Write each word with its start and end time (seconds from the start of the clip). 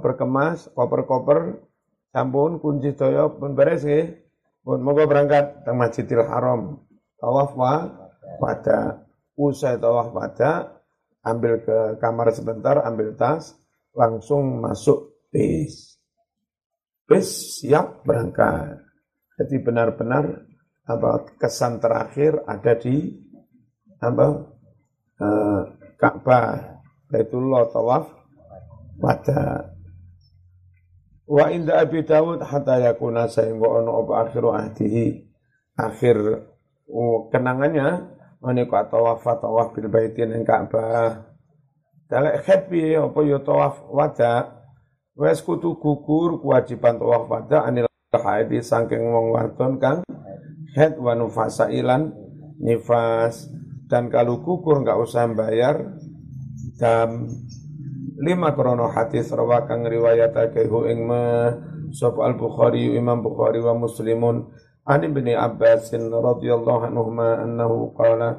berkemas, 0.00 0.70
koper-koper, 0.72 1.60
sampun 2.14 2.62
kunci 2.62 2.94
daya 2.94 3.28
pun 3.28 3.52
beres 3.52 3.82
nggih. 3.82 4.22
Pun 4.62 4.78
moga 4.78 5.10
berangkat 5.10 5.66
teng 5.66 5.74
Masjidil 5.74 6.22
Haram. 6.22 6.78
Tawaf 7.18 7.52
wa 7.58 7.74
pada 8.38 9.02
usai 9.34 9.74
tawaf 9.82 10.14
pada 10.14 10.78
ambil 11.26 11.62
ke 11.62 11.98
kamar 11.98 12.30
sebentar, 12.30 12.78
ambil 12.86 13.14
tas, 13.18 13.58
langsung 13.94 14.62
masuk 14.62 15.18
bis. 15.34 15.98
Bis 17.10 17.58
siap 17.58 18.06
berangkat. 18.06 18.78
Jadi 19.38 19.56
benar-benar 19.58 20.46
apa 20.86 21.26
kesan 21.38 21.82
terakhir 21.82 22.42
ada 22.46 22.78
di 22.78 23.10
apa 24.02 24.26
eh, 25.18 25.62
Ka'bah, 25.98 26.82
Baitullah 27.06 27.70
tawaf 27.70 28.10
pada 28.98 29.71
Wa 31.32 31.48
inda 31.48 31.80
Abi 31.80 32.04
Dawud 32.04 32.44
hatta 32.44 32.76
yakuna 32.76 33.24
sehingga 33.24 33.64
ono 33.64 34.04
apa 34.04 34.28
akhiru 34.28 34.52
ahdihi. 34.52 35.32
Akhir 35.80 36.20
kenangannya 37.32 38.12
menika 38.44 38.84
tawaf 38.92 39.24
tawaf 39.24 39.72
bil 39.72 39.88
baitin 39.88 40.36
ing 40.36 40.44
Ka'bah. 40.44 41.24
Dalek 42.12 42.44
happy 42.44 43.00
apa 43.00 43.16
yo 43.24 43.40
tawaf 43.40 43.80
wada? 43.88 44.60
Wes 45.16 45.40
kutu 45.40 45.80
gugur 45.80 46.44
kewajiban 46.44 47.00
tawaf 47.00 47.24
wada 47.24 47.64
anil 47.64 47.88
haidi 48.12 48.60
saking 48.60 49.00
wong 49.00 49.32
wadon 49.32 49.80
kang 49.80 50.04
head 50.76 51.00
wa 51.00 51.16
nufasa 51.16 51.72
ilan 51.72 52.12
nifas. 52.60 53.48
Dan 53.88 54.12
kalau 54.12 54.44
gugur 54.44 54.84
enggak 54.84 55.00
usah 55.00 55.24
bayar 55.32 55.96
dam 56.76 57.24
lima 58.22 58.54
krono 58.54 58.86
hadis 58.86 59.34
rawa 59.34 59.66
kang 59.66 59.82
riwayatake 59.82 60.70
ing 60.86 61.02
ma 61.02 61.50
sapa 61.90 62.22
al 62.30 62.38
bukhari 62.38 62.94
imam 62.94 63.18
bukhari 63.18 63.58
wa 63.58 63.74
muslimun. 63.74 64.46
An 64.82 65.02
ibni 65.02 65.34
abbas 65.34 65.90
radhiyallahu 65.94 66.90
anhu 66.90 67.10
ma 67.10 67.38
annahu 67.42 67.94
qala 67.98 68.38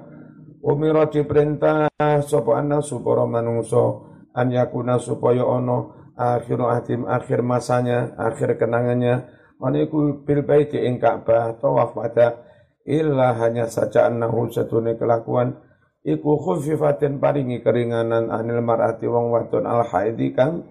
umira 0.63 1.08
diperintah 1.11 1.91
sapa 2.23 2.59
anna 2.59 2.80
supaya 2.80 3.27
manungso 3.27 4.08
an 4.31 4.52
yakuna 4.52 4.99
supaya 4.99 5.43
ono 5.43 6.11
akhir 6.15 6.59
ahdim 6.59 7.03
akhir 7.08 7.43
masanya 7.43 8.15
akhir 8.15 8.55
kenangannya. 8.55 9.27
Maniku 9.59 10.27
bil 10.27 10.43
baiti 10.43 10.75
ing 10.75 10.99
Ka'bah 10.99 11.55
tawaf 11.55 11.95
pada 11.95 12.43
illa 12.83 13.31
hanya 13.39 13.71
saja 13.71 14.11
annahu 14.11 14.52
satune 14.52 14.99
kelakuan 14.99 15.55
iku 16.03 16.35
khufifatin 16.35 17.17
paringi 17.17 17.63
keringanan 17.63 18.27
anil 18.27 18.59
mar'ati 18.59 19.07
wong 19.07 19.31
wadon 19.31 19.63
al 19.63 19.87
haidi 19.87 20.35
kang 20.35 20.67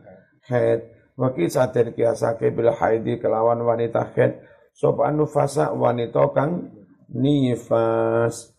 haid 0.46 0.92
wa 1.16 1.32
kisaten 1.32 1.96
kiasake 1.96 2.52
bil 2.52 2.72
haidi 2.72 3.16
kelawan 3.16 3.64
wanita 3.64 4.12
haid 4.12 4.44
sop 4.76 5.00
anu 5.00 5.24
fasa 5.24 5.72
wanita 5.72 6.32
kang 6.36 6.72
nifas. 7.12 8.52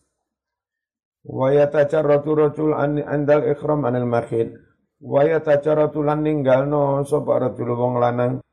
Wa 1.24 1.50
yatajarratu 1.50 2.30
rajul 2.36 2.76
an 2.76 3.00
andal 3.00 3.48
ikhram 3.48 3.82
anil 3.88 4.06
makhid. 4.06 4.60
Wa 5.00 5.24
yatajarratu 5.24 6.04
lan 6.04 6.20
ninggalno 6.22 7.02
sop 7.08 7.26
rajul 7.26 7.74
wong 7.74 7.96
lanang. 7.98 8.44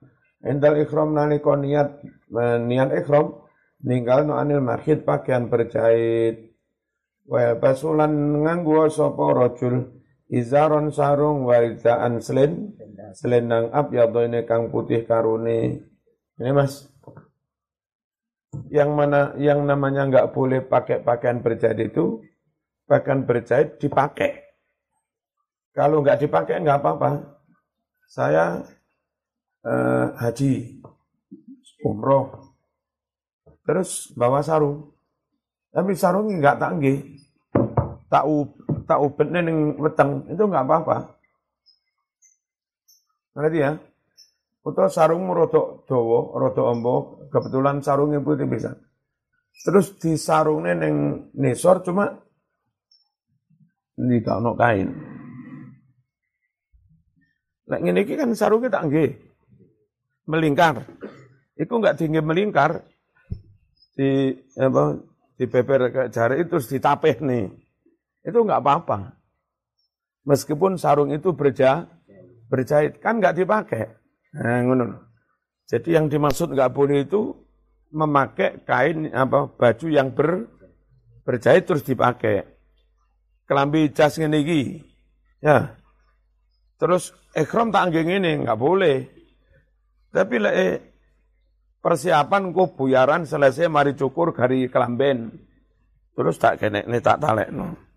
Andal 0.42 0.82
ikhram 0.82 1.14
nalika 1.14 1.54
niat 1.54 2.02
niat 2.66 2.90
ikhram 2.98 3.46
ninggalno 3.86 4.40
anil 4.40 4.64
makhid 4.64 5.06
pakaian 5.06 5.52
berjahit 5.52 6.51
Wa 7.32 7.56
basulan 7.56 8.44
nganggo 8.44 8.92
sapa 8.92 9.32
rajul 9.32 9.88
izaron 10.28 10.92
sarung 10.92 11.48
waridaan 11.48 12.20
selen 12.20 12.76
selendang 13.16 13.72
abyadh 13.72 14.28
ini 14.28 14.44
kang 14.44 14.68
putih 14.68 15.08
karuni. 15.08 15.80
Ini 16.36 16.52
Mas. 16.52 16.92
Yang 18.68 18.92
mana 18.92 19.32
yang 19.40 19.64
namanya 19.64 20.12
nggak 20.12 20.36
boleh 20.36 20.60
pakai 20.60 21.00
pakaian 21.08 21.40
berjahit 21.40 21.96
itu 21.96 22.20
pakaian 22.84 23.24
berjahit 23.24 23.80
dipakai. 23.80 24.52
Kalau 25.72 26.04
nggak 26.04 26.28
dipakai 26.28 26.60
nggak 26.60 26.84
apa-apa. 26.84 27.40
Saya 28.12 28.60
eh, 29.64 30.08
haji, 30.20 30.84
umroh, 31.88 32.28
terus 33.64 34.12
bawa 34.20 34.44
sarung. 34.44 34.92
Tapi 35.72 35.96
sarungnya 35.96 36.36
nggak 36.44 36.60
tanggi. 36.60 37.21
Tak 38.12 38.28
tak 38.84 39.00
ubetnya 39.00 39.40
ning 39.40 39.80
weteng 39.80 40.28
itu 40.28 40.44
nggak 40.44 40.68
apa-apa. 40.68 41.16
Ngerti 43.40 43.58
ya? 43.64 43.72
Atau 44.62 44.92
sarung 44.92 45.32
rodok 45.32 45.88
dowo, 45.88 46.36
rodok 46.38 46.66
ombo, 46.68 46.96
kebetulan 47.32 47.80
sarungnya 47.80 48.20
putih 48.20 48.46
bisa. 48.46 48.76
Terus 49.64 49.96
di 49.98 50.20
sarungnya 50.20 50.76
neng 50.76 51.28
nisor 51.40 51.82
cuma 51.82 52.12
ini 54.02 54.20
gak 54.20 54.42
ono 54.42 54.52
kain. 54.58 54.90
Nah, 57.70 57.78
ini 57.80 58.04
kan 58.04 58.34
sarungnya 58.36 58.74
tak 58.74 58.92
nggih. 58.92 59.12
Melingkar. 60.28 60.84
Itu 61.56 61.78
nggak 61.78 62.02
tinggi 62.02 62.20
melingkar 62.20 62.82
di 63.94 64.34
apa 64.58 64.98
dibeber 65.38 65.82
ke 65.94 66.02
jari 66.10 66.42
itu 66.42 66.58
ditapeh 66.58 67.22
nih. 67.22 67.61
Itu 68.22 68.46
enggak 68.46 68.62
apa-apa. 68.62 69.18
Meskipun 70.26 70.78
sarung 70.78 71.10
itu 71.10 71.34
berjah, 71.34 71.90
berjahit, 72.46 73.02
kan 73.02 73.18
enggak 73.18 73.42
dipakai. 73.42 73.90
Nah. 74.38 75.02
Jadi 75.66 75.90
yang 75.96 76.12
dimaksud 76.12 76.54
enggak 76.54 76.76
boleh 76.76 77.08
itu 77.08 77.34
memakai 77.92 78.64
kain 78.64 79.12
apa 79.12 79.52
baju 79.52 79.88
yang 79.90 80.14
ber, 80.14 80.48
berjahit 81.26 81.66
terus 81.66 81.84
dipakai. 81.84 82.46
Kelambi 83.50 83.92
jas 83.92 84.16
iki. 84.22 84.80
Ya. 85.44 85.76
Terus 86.78 87.12
ikhram 87.34 87.74
tak 87.74 87.90
anggeng 87.90 88.22
ini 88.22 88.46
enggak 88.46 88.62
boleh. 88.62 89.10
Tapi 90.12 90.36
lek 90.38 90.56
eh, 90.56 90.76
persiapan 91.80 92.52
ku 92.54 92.76
buyaran 92.76 93.26
selesai 93.26 93.68
mari 93.68 93.98
cukur 93.98 94.32
gari 94.36 94.70
kelamben. 94.70 95.34
Terus 96.14 96.36
tak 96.38 96.62
kene 96.62 96.84
ini 96.86 97.00
tak 97.00 97.24
talek 97.24 97.50
no. 97.50 97.91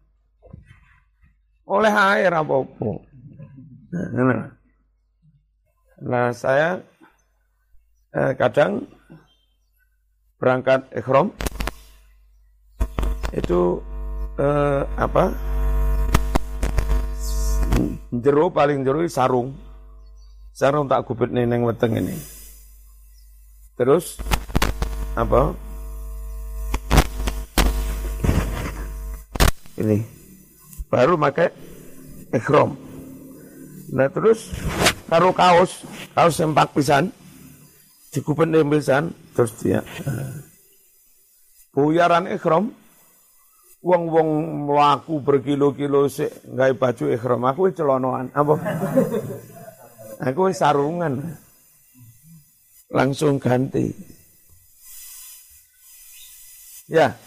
Oleh 1.65 1.93
air 1.93 2.33
apa-apa. 2.33 2.93
Nah, 3.95 4.51
nah 6.03 6.27
saya 6.35 6.83
eh, 8.13 8.33
kadang 8.35 8.85
berangkat 10.37 10.85
ikhram 10.93 11.31
itu 13.33 13.81
eh, 14.37 14.83
apa 14.99 15.31
jero 18.19 18.51
paling 18.51 18.83
jero 18.83 19.01
sarung 19.07 19.55
sarung 20.51 20.91
tak 20.91 21.07
gubet 21.07 21.31
neneng 21.31 21.63
weteng 21.63 21.97
ini 21.97 22.15
Terus 23.75 24.23
apa? 25.19 25.51
Ini 29.75 29.99
baru 30.95 31.19
pakai 31.19 31.51
ikhram. 32.31 32.79
Nah 33.91 34.07
terus 34.15 34.55
karo 35.11 35.35
kaos, 35.35 35.83
kaos 36.15 36.39
sempak 36.39 36.71
pisan, 36.71 37.11
dikupen 38.15 38.55
pisan, 38.71 39.11
terus 39.35 39.59
dia 39.59 39.83
buyaran 41.75 42.31
ikhram, 42.31 42.71
wong-wong 43.83 44.31
melaku 44.71 45.19
berkilo-kilo 45.19 46.07
sik 46.07 46.31
nggak 46.47 46.79
baju 46.79 47.05
ikhram, 47.11 47.43
aku 47.43 47.75
celonoan 47.75 48.31
apa? 48.31 48.55
Aku 50.31 50.47
sarungan 50.55 51.35
langsung 52.95 53.43
ganti. 53.43 53.91
Ya. 56.87 57.19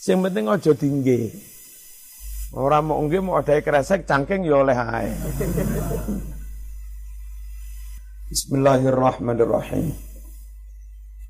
Sing 0.00 0.24
penting 0.24 0.48
aja 0.48 0.72
tinggi. 0.72 1.49
Orang 2.50 2.90
mau 2.90 2.98
nggih 3.06 3.22
mau 3.22 3.38
ada 3.38 3.54
kresek 3.62 4.10
cangking 4.10 4.42
ya 4.42 4.58
oleh 4.58 4.74
ae. 4.74 5.14
Bismillahirrahmanirrahim. 8.26 9.94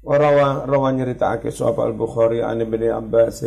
Warawa 0.00 0.64
rawa 0.64 0.88
nyeritakake 0.96 1.52
sahabat 1.52 1.92
Al-Bukhari 1.92 2.40
an 2.40 2.64
Ibnu 2.64 2.88
Abbas 2.88 3.44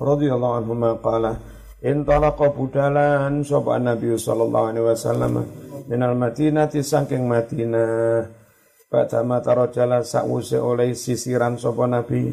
radhiyallahu 0.00 0.54
anhu 0.64 0.72
ma 0.72 0.96
qala 0.96 1.36
intalaqa 1.84 2.48
budalan 2.48 3.44
sahabat 3.44 3.84
Nabi 3.84 4.16
sallallahu 4.16 4.66
alaihi 4.72 4.88
wasallam 4.88 5.44
minal 5.92 6.16
Madinati 6.16 6.80
saking 6.80 7.28
Madinah 7.28 8.24
Pada 8.88 9.20
mata 9.20 9.52
rojala 9.52 10.00
sakwuse 10.00 10.56
oleh 10.56 10.96
sisiran 10.96 11.60
sopo 11.60 11.84
Nabi 11.84 12.28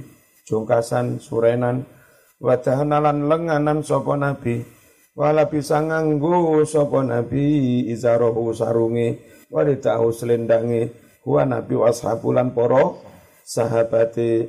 Jungkasan, 0.48 1.20
surenan 1.20 1.99
Wadahanalan 2.40 3.28
lenganan 3.28 3.84
sopo 3.84 4.16
Nabi. 4.16 4.80
Wala 5.20 5.52
bisa 5.52 5.84
nganggo 5.84 6.64
sapa 6.64 7.04
nabi 7.04 7.84
izarahu 7.92 8.56
sarunge 8.56 9.20
walitahu 9.52 10.16
selendange. 10.16 10.96
Huwa 11.28 11.44
nabi 11.44 11.76
washabulan 11.76 12.56
poro 12.56 13.04
sahabate. 13.44 14.48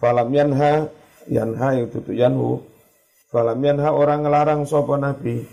Falam 0.00 0.32
yanha 0.32 0.88
yanha 1.28 1.68
yang 1.76 1.92
yanhu. 2.16 2.64
Falam 3.28 3.60
yanha 3.60 3.92
orang 3.92 4.24
ngelarang 4.24 4.64
sapa 4.64 4.96
nabi. 4.96 5.44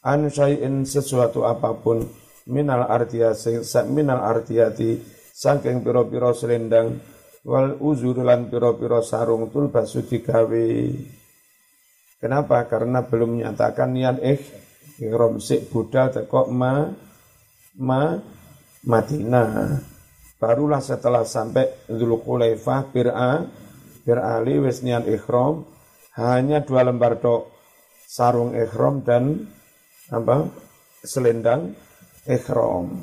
An 0.00 0.32
syai'in 0.32 0.88
sesuatu 0.88 1.44
apa 1.44 1.76
pun 1.76 2.08
minal 2.48 2.88
artiyati 2.88 3.62
minal 3.92 4.18
artiyati 4.18 4.96
saking 5.36 5.84
pira-pira 5.84 6.32
selendang 6.32 6.98
wal 7.42 7.78
uzur 7.82 8.22
lan 8.22 8.46
pira-pira 8.46 9.02
sarung 9.02 9.50
tulbasu 9.50 10.06
digawe 10.06 10.68
Kenapa? 12.22 12.70
Karena 12.70 13.02
belum 13.02 13.34
menyatakan 13.34 13.98
niat 13.98 14.22
eh 14.22 14.38
ihram 15.02 15.42
sik 15.42 15.74
budal 15.74 16.14
teko 16.14 16.46
ma 16.54 16.86
ma 17.82 18.14
Madinah. 18.86 19.78
Barulah 20.38 20.78
setelah 20.78 21.26
sampai 21.26 21.90
Dzulqulaifah 21.90 22.80
Bir'a 22.94 23.42
Bir'ali 24.06 24.54
wis 24.62 24.86
niat 24.86 25.10
ihram 25.10 25.66
hanya 26.14 26.62
dua 26.62 26.86
lembar 26.86 27.18
tok 27.18 27.50
sarung 28.06 28.54
ihram 28.54 29.02
dan 29.02 29.42
apa? 30.14 30.46
selendang 31.02 31.74
ihram. 32.30 33.02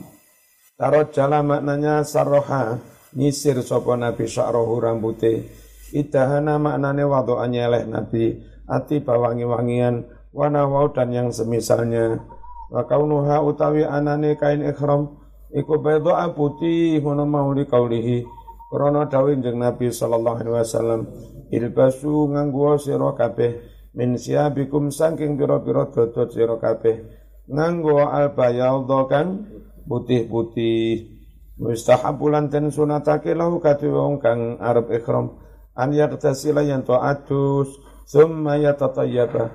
Tarot 0.79 1.11
jala 1.11 1.43
maknanya 1.43 2.07
sarroha 2.07 2.79
nyisir 3.15 3.61
sopo 3.65 3.95
Nabi 3.95 4.25
sya'rohu 4.29 4.81
rambute. 4.81 5.47
Idahana 5.93 6.61
maknane 6.61 7.05
wadu 7.05 7.41
anyeleh 7.41 7.85
Nabi. 7.89 8.37
Ati 8.69 9.01
bawangi-wangian 9.01 10.05
wana 10.29 10.69
wau 10.69 10.93
dan 10.93 11.09
yang 11.09 11.29
semisalnya. 11.33 12.21
Wa 12.69 12.85
kaunuha 12.85 13.41
utawi 13.41 13.81
anane 13.85 14.37
kain 14.37 14.61
ikhram. 14.61 15.17
Iku 15.49 15.81
bayda 15.81 16.29
putih 16.37 17.01
ngono 17.01 17.25
mau 17.25 17.49
li 17.49 17.65
kaulihi 17.65 18.21
krana 18.69 19.09
dawuh 19.09 19.33
jeneng 19.33 19.65
Nabi 19.65 19.89
sallallahu 19.89 20.45
alaihi 20.45 20.55
wasallam 20.61 21.01
ilbasu 21.49 22.29
nganggo 22.29 22.77
sira 22.77 23.17
kabeh 23.17 23.57
min 23.97 24.13
siabikum 24.13 24.93
saking 24.93 25.41
pira-pira 25.41 25.89
dodot 25.89 26.29
sira 26.29 26.61
kabeh. 26.61 27.01
Nganggo 27.49 28.05
al 28.05 28.37
bayadha 28.37 29.09
kan 29.09 29.49
putih-putih 29.89 31.18
mustahabulan 31.59 32.47
ten 32.47 32.71
sunatake 32.71 33.35
lahu 33.35 33.59
wong 33.59 34.23
kang 34.23 34.57
arep 34.63 34.87
ikhram 34.95 35.37
an 35.75 35.91
yartasila 35.91 36.63
yang 36.63 36.87
adus 36.87 37.69
Summa 38.09 38.57
yatatayyaba. 38.57 39.53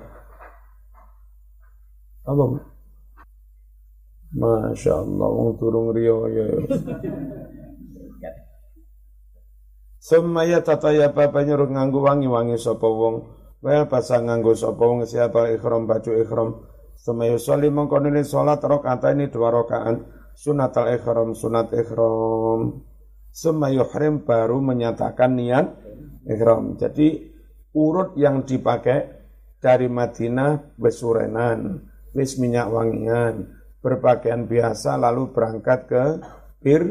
Apa? 2.23 2.45
Masya 4.31 4.95
Allah, 4.95 5.27
wong 5.27 5.59
turung 5.59 5.91
riyo 5.91 6.23
ya. 6.31 6.47
Summa 9.99 10.47
yatatayyaba 10.47 11.35
banyur 11.35 11.67
nganggo 11.67 11.99
wangi-wangi 12.07 12.55
sapa 12.55 12.87
wong. 12.87 13.27
Wel 13.59 13.91
pasang 13.91 14.31
nganggo 14.31 14.55
sapa 14.55 14.79
wong 14.87 15.03
siapa 15.03 15.51
ikhram 15.51 15.83
baju 15.83 16.15
ikhram. 16.23 16.49
Summa 16.95 17.27
yusolli 17.27 17.67
mongko 17.67 17.99
salat 18.23 18.63
rakaat 18.63 19.03
ini 19.11 19.27
dua 19.27 19.51
rakaat 19.51 19.99
sunat 20.35 20.75
al 20.75 20.99
ikhram 20.99 21.31
sunat 21.33 21.71
ikhram. 21.71 22.83
Summa 23.35 23.67
yuhrim 23.71 24.23
baru 24.23 24.59
menyatakan 24.63 25.35
niat 25.35 25.67
ikhram. 26.27 26.79
Jadi 26.79 27.35
urut 27.75 28.15
yang 28.15 28.47
dipakai 28.47 29.11
dari 29.59 29.89
Madinah 29.89 30.77
besurenan, 30.77 31.83
wis 32.15 32.37
minyak 32.39 32.69
wangian, 32.69 33.49
berpakaian 33.83 34.45
biasa 34.45 34.95
lalu 34.95 35.33
berangkat 35.35 35.79
ke 35.89 36.03
Bir 36.63 36.83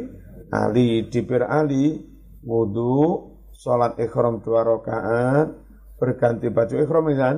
Ali. 0.52 1.08
Di 1.08 1.20
Bir 1.24 1.48
Ali 1.48 2.02
wudhu, 2.44 3.32
sholat 3.56 3.96
ikhram 3.96 4.44
dua 4.44 4.66
rakaat, 4.66 5.48
berganti 5.96 6.52
baju 6.52 6.74
ikhram 6.82 7.06
kan. 7.16 7.36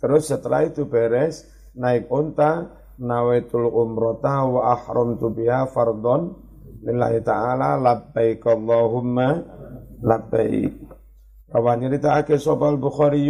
Terus 0.00 0.32
setelah 0.32 0.64
itu 0.64 0.88
beres, 0.88 1.44
naik 1.76 2.08
unta, 2.08 2.79
nawaitul 3.00 3.72
umrota 3.72 4.44
wa 4.44 4.76
ahram 4.76 5.16
biha 5.16 5.66
fardon 5.72 6.36
lillahi 6.84 7.24
ta'ala 7.24 7.80
labbaik 7.80 8.44
Allahumma 8.44 9.40
labbaik. 10.04 10.76
Rawan 11.50 11.82
nyeritakake 11.82 12.38
sapa 12.38 12.70
al-Bukhari 12.70 13.26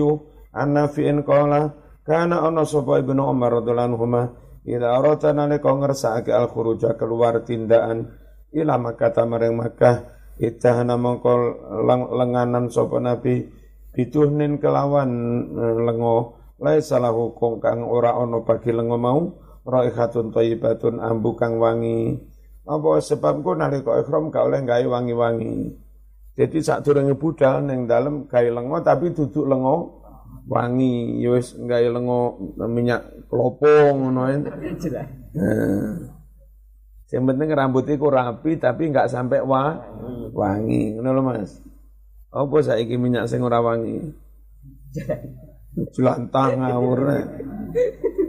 an 0.52 0.68
Nafi'in 0.76 1.24
qala 1.24 1.72
kana 2.04 2.44
ana 2.44 2.68
sapa 2.68 3.00
Ibnu 3.00 3.22
Umar 3.22 3.62
radhiyallahu 3.62 3.96
anhu 3.96 4.06
ila 4.68 4.86
arata 5.00 5.32
nalika 5.32 5.72
ngersakake 5.72 6.34
al-khuruja 6.34 7.00
keluar 7.00 7.40
tindakan 7.48 8.12
ila 8.52 8.76
Makkah 8.76 9.24
marang 9.24 9.56
Makkah 9.56 10.20
itahana 10.36 11.00
mongko 11.00 11.32
lenganan 12.12 12.68
sapa 12.68 13.00
Nabi 13.00 13.48
bituhnin 13.96 14.60
kelawan 14.60 15.10
eh, 15.56 15.76
lengo 15.80 16.36
laisa 16.60 17.00
lahu 17.00 17.32
kang 17.60 17.88
ora 17.88 18.14
ana 18.20 18.44
bagi 18.44 18.70
lengo 18.70 19.00
mau 19.00 19.20
raihatun 19.70 20.34
thayyibatun 20.34 20.98
ambu 20.98 21.38
kang 21.38 21.62
wangi 21.62 22.18
apa 22.66 23.00
sebabku 23.00 23.54
nalika 23.54 24.02
ihram 24.02 24.28
gak 24.28 24.46
oleh 24.50 24.60
gawe 24.66 24.86
wangi-wangi 24.98 25.74
jadi 26.34 26.58
saat 26.62 26.86
durunge 26.86 27.14
budal 27.18 27.62
neng 27.62 27.86
dalam 27.90 28.26
gawe 28.26 28.48
lengo 28.50 28.78
tapi 28.82 29.14
duduk 29.14 29.44
lengo 29.44 30.00
wangi, 30.50 31.22
ya 31.22 31.36
wis 31.36 31.54
gawe 31.54 31.88
lengo 31.90 32.38
minyak 32.66 33.28
kelopong 33.30 34.10
ngono 34.10 34.22
Nah. 35.30 35.94
Yang 37.10 37.24
penting 37.26 37.50
rambutnya 37.54 37.94
ku 37.98 38.06
rapi 38.10 38.58
tapi 38.58 38.90
nggak 38.90 39.10
sampai 39.10 39.42
wa, 39.42 39.78
wangi, 40.34 40.94
ngono 40.94 41.10
lho 41.10 41.22
Mas. 41.22 41.58
Apa 42.30 42.62
saiki 42.62 42.94
minyak 42.94 43.26
sing 43.26 43.42
ora 43.42 43.58
wangi? 43.62 44.10
Jelantang 45.94 46.62
ngawur. 46.62 46.98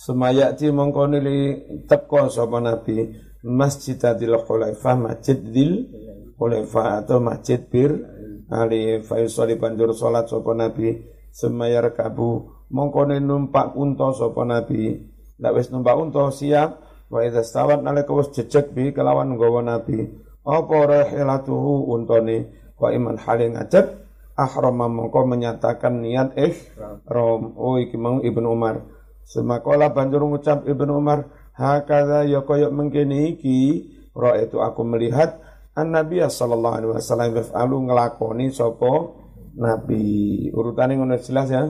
Semayati 0.00 0.72
mongko 0.72 1.12
nili 1.12 1.60
teko 1.84 2.32
sapa 2.32 2.56
Nabi 2.56 3.04
Masjid 3.44 4.00
Adil 4.00 4.32
Khulaifah, 4.32 4.96
Masjid 4.96 5.36
Dil 5.36 5.92
Khulaifah 6.40 7.04
atau 7.04 7.20
Masjid 7.20 7.60
Bir 7.60 8.00
Ali 8.48 9.04
Faisali 9.04 9.60
banjur 9.60 9.92
salat 9.92 10.24
sapa 10.32 10.56
Nabi. 10.56 11.04
Semayar 11.28 11.92
kabu 11.92 12.48
mongkone 12.72 13.20
numpak 13.20 13.76
unta 13.76 14.16
sapa 14.16 14.40
Nabi. 14.48 15.04
Ndak 15.36 15.52
wis 15.60 15.68
numpak 15.68 15.92
unta 16.00 16.32
siap. 16.32 16.80
Wa 17.12 17.20
idza 17.20 17.44
stawat 17.44 17.84
nalika 17.84 18.16
wis 18.16 18.32
jejeg 18.32 18.72
bi 18.72 18.96
kelawan 18.96 19.36
nggawa 19.36 19.60
Nabi. 19.60 20.00
Apa 20.48 20.76
rahilatuhu 20.80 21.92
untane 21.92 22.48
wa 22.80 22.88
iman 22.88 23.20
halin 23.20 23.52
ngajak 23.52 24.00
ahrama 24.32 24.88
mongko 24.88 25.28
menyatakan 25.28 26.00
niat 26.00 26.32
ihram 26.40 27.52
oh 27.60 27.76
iki 27.76 28.00
mau 28.00 28.24
Ibnu 28.24 28.48
Umar 28.48 28.80
semakola 29.26 29.92
banjur 29.92 30.22
ngucap 30.24 30.64
Ibnu 30.68 31.00
Umar 31.00 31.40
Hakada 31.60 32.24
ya 32.24 32.40
kaya 32.40 32.72
mengkene 32.72 33.36
iki 33.36 33.84
itu 34.16 34.56
aku 34.58 34.80
melihat 34.80 35.44
an 35.76 35.92
Nabi 35.92 36.24
sallallahu 36.24 36.76
alaihi 36.80 36.92
wasallam 36.96 37.36
yaf'alu 37.36 37.76
nglakoni 37.84 38.48
sapa 38.48 39.12
nabi. 39.60 40.48
Urutane 40.56 40.96
ngono 40.96 41.20
jelas 41.20 41.52
ya. 41.52 41.68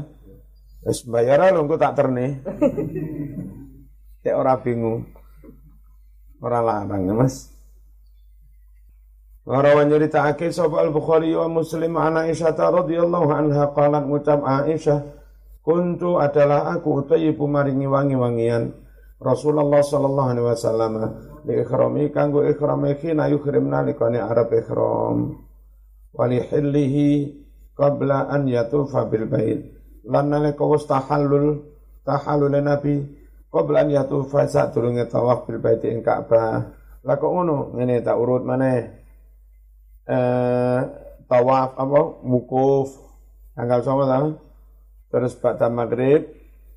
Wis 0.87 1.03
bayar 1.11 1.51
lho 1.51 1.67
engko 1.67 1.75
tak 1.75 1.99
terne. 1.99 2.39
Cek 4.23 4.35
ora 4.35 4.55
bingung. 4.63 5.11
Ora 6.41 6.65
larang 6.65 7.05
ya, 7.05 7.13
Mas. 7.13 7.53
Warawan 9.45 9.91
nyeritakake 9.91 10.55
sapa 10.55 10.87
Al-Bukhari 10.87 11.35
wa 11.35 11.51
Muslim 11.51 11.99
an 11.99 12.17
Aisyah 12.31 12.55
radhiyallahu 12.55 13.29
anha 13.29 13.75
qalat 13.75 14.07
ngucap 14.07 14.41
Aisyah 14.41 15.20
kuntu 15.61 16.21
adalah 16.21 16.73
aku 16.73 17.05
utayibu 17.05 17.45
maringi 17.45 17.87
wangi-wangian. 17.87 18.73
Rasulullah 19.21 19.85
sallallahu 19.85 20.29
alaihi 20.33 20.49
wasallam 20.49 20.93
li 21.45 21.61
ikhrami 21.61 22.09
kanggo 22.09 22.41
ikhrami 22.41 22.97
khina 22.97 23.29
yukhrim 23.29 23.69
nalikane 23.69 24.17
arab 24.17 24.49
ikhram. 24.57 25.45
Wali 26.17 26.41
hillihi 26.41 27.09
qabla 27.77 28.33
an 28.33 28.49
yatufa 28.49 29.05
bil 29.13 29.29
bait. 29.29 29.61
Lan 30.09 30.33
nalika 30.33 30.65
wis 30.65 30.89
tahallul 30.89 31.69
tahallul 32.03 32.57
nabi 32.57 33.05
qabla 33.53 33.85
an 33.85 33.89
yatufa 33.93 34.49
sadurunge 34.49 35.05
tawaf 35.13 35.45
bil 35.45 35.61
bait 35.61 35.85
ing 35.85 36.01
Ka'bah. 36.01 36.73
Lah 37.05 37.17
kok 37.21 37.33
ngono? 37.33 37.77
Ngene 37.77 38.01
tak 38.01 38.17
urut 38.17 38.45
maneh. 38.45 38.81
Eh 40.09 40.81
tawaf 41.29 41.77
apa? 41.77 42.01
Wukuf. 42.25 42.89
Tanggal 43.53 43.85
sama 43.85 44.09
terus 45.11 45.35
pada 45.37 45.69
maghrib 45.69 46.31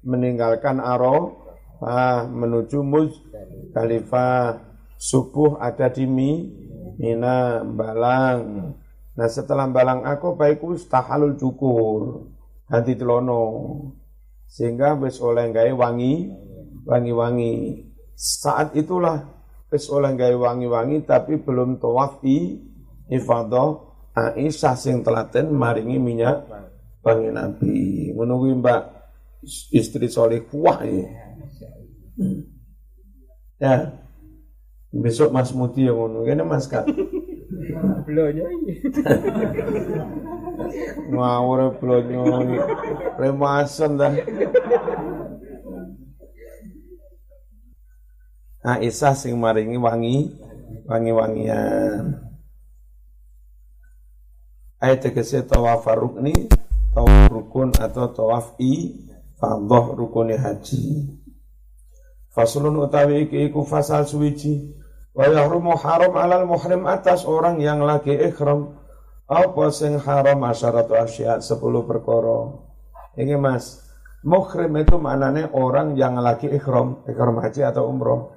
meninggalkan 0.04 0.84
aro 0.84 1.48
ah, 1.80 2.28
menuju 2.28 2.84
Muzdalifah. 2.84 4.74
Subuh 5.04 5.60
ada 5.60 5.92
di 5.92 6.08
Mi, 6.08 6.48
Mina, 6.96 7.60
Balang. 7.60 8.72
Nah 9.20 9.28
setelah 9.28 9.68
Balang 9.68 10.08
aku 10.08 10.40
baik 10.40 10.64
tahalul 10.88 11.36
cukur. 11.36 12.32
ganti 12.74 12.98
telono 12.98 13.44
sehingga 14.50 14.98
wis 14.98 15.22
oleh 15.22 15.54
gawe 15.54 15.70
wangi 15.78 16.26
wangi-wangi 16.90 17.86
saat 18.18 18.74
itulah 18.74 19.30
wis 19.70 19.86
oleh 19.94 20.18
gawe 20.18 20.34
wangi-wangi 20.34 21.06
tapi 21.06 21.38
belum 21.38 21.78
tawaf 21.78 22.26
i 22.26 22.58
ifadah 23.14 23.94
Aisyah 24.14 24.78
sing 24.78 25.02
telaten 25.02 25.50
maringi 25.54 25.98
minyak 25.98 26.46
wangi 27.04 27.30
Nabi 27.30 27.76
menunggu 28.16 28.56
Mbak 28.64 28.84
istri 29.76 30.08
soleh 30.08 30.48
kuah 30.48 30.80
ya. 30.88 31.08
ya 33.60 33.76
besok 34.94 35.36
Mas 35.36 35.52
Muti 35.52 35.84
yang 35.84 36.00
ngono. 36.00 36.24
Kene 36.24 36.48
Mas 36.48 36.66
Kak 36.72 36.88
Blonya 38.08 38.46
ini. 38.48 38.74
ngawur 41.14 41.78
blonyo 41.78 42.22
iki 42.44 42.58
remasen 43.20 43.92
dah. 44.00 44.14
Aisyah 48.64 49.14
sing 49.14 49.36
maringi 49.36 49.76
wangi 49.76 50.32
wangi-wangian. 50.88 52.24
Ayat 54.80 55.00
tegese 55.04 55.44
tawaf 55.44 55.84
rukni 55.96 56.48
tawaf 56.94 57.28
rukun 57.34 57.74
atau 57.74 58.14
tawaf 58.14 58.54
i 58.62 59.04
fardhah 59.42 59.98
rukuni 59.98 60.38
haji. 60.38 61.10
Faslun 62.34 62.78
utawi 62.82 63.28
iki 63.28 63.50
iku 63.50 63.66
fasal 63.66 64.06
suwiji. 64.06 64.74
Wa 65.14 65.30
yahrumu 65.30 65.78
haram 65.78 66.18
alal 66.18 66.50
muhrim 66.50 66.90
atas 66.90 67.26
orang 67.26 67.62
yang 67.62 67.86
lagi 67.86 68.14
ikhram. 68.14 68.78
Apa 69.30 69.70
sing 69.70 70.02
haram 70.02 70.42
asyaratu 70.42 70.98
asya 70.98 71.42
10 71.42 71.62
perkara. 71.86 72.58
Ini 73.18 73.38
mas 73.38 73.82
muhrim 74.26 74.74
itu 74.82 74.98
maknanya 74.98 75.54
orang 75.54 75.94
yang 75.94 76.18
lagi 76.18 76.50
ikhram 76.50 77.06
ikhram 77.06 77.38
haji 77.38 77.62
atau 77.62 77.90
umroh. 77.90 78.34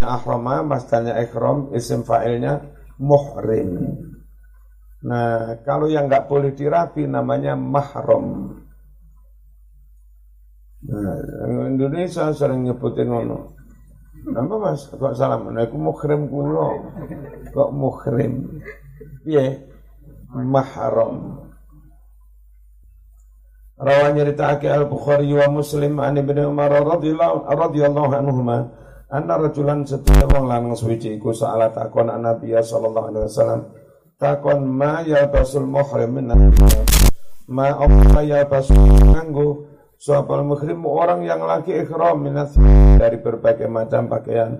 Ahrama 0.00 0.64
masdalnya 0.64 1.20
ikhram 1.20 1.76
isim 1.76 2.08
fa'ilnya 2.08 2.64
muhrim 2.96 3.76
Nah, 5.00 5.56
kalau 5.64 5.88
yang 5.88 6.12
nggak 6.12 6.28
boleh 6.28 6.52
dirapi 6.52 7.08
namanya 7.08 7.56
mahram. 7.56 8.56
Nah, 10.84 11.16
Indonesia 11.68 12.28
sering 12.36 12.68
nyebutin 12.68 13.08
ngono. 13.08 13.56
Apa 14.36 14.54
mas? 14.60 14.84
Kok 14.92 15.16
salam? 15.16 15.48
Nah, 15.48 15.64
aku 15.64 15.80
muhrim 15.80 16.28
kulo. 16.28 16.92
Kok 17.56 17.70
muhrim? 17.72 18.60
Iya, 19.24 19.64
mahram. 20.36 21.48
Rawan 23.80 24.12
nyerita 24.12 24.60
al 24.60 24.84
Bukhari 24.92 25.32
wa 25.32 25.48
Muslim 25.48 25.96
an 26.04 26.20
Ibnu 26.20 26.52
Umar 26.52 26.68
radhiyallahu 26.68 27.48
radhiyallahu 27.48 28.12
anhuma 28.12 28.68
anna 29.08 29.40
rajulan 29.40 29.88
setiap 29.88 30.28
wong 30.36 30.52
lanang 30.52 30.76
suci 30.76 31.16
iku 31.16 31.32
saala 31.32 31.72
takon 31.72 32.12
Nabi 32.12 32.52
sallallahu 32.52 33.08
alaihi 33.08 33.24
wasallam 33.24 33.60
takon 34.20 34.68
ma 34.68 35.00
ya 35.02 35.24
basul 35.32 35.64
muhrim 35.64 36.20
ma 37.48 37.66
apa 37.72 38.20
ya 38.20 38.44
basul 38.44 38.76
nganggo 38.76 39.70
Soal 40.00 40.24
muhrim 40.48 40.80
orang 40.88 41.28
yang 41.28 41.44
lagi 41.44 41.76
ikhram 41.76 42.24
minas 42.24 42.56
dari 42.96 43.20
berbagai 43.20 43.68
macam 43.68 44.08
pakaian. 44.08 44.56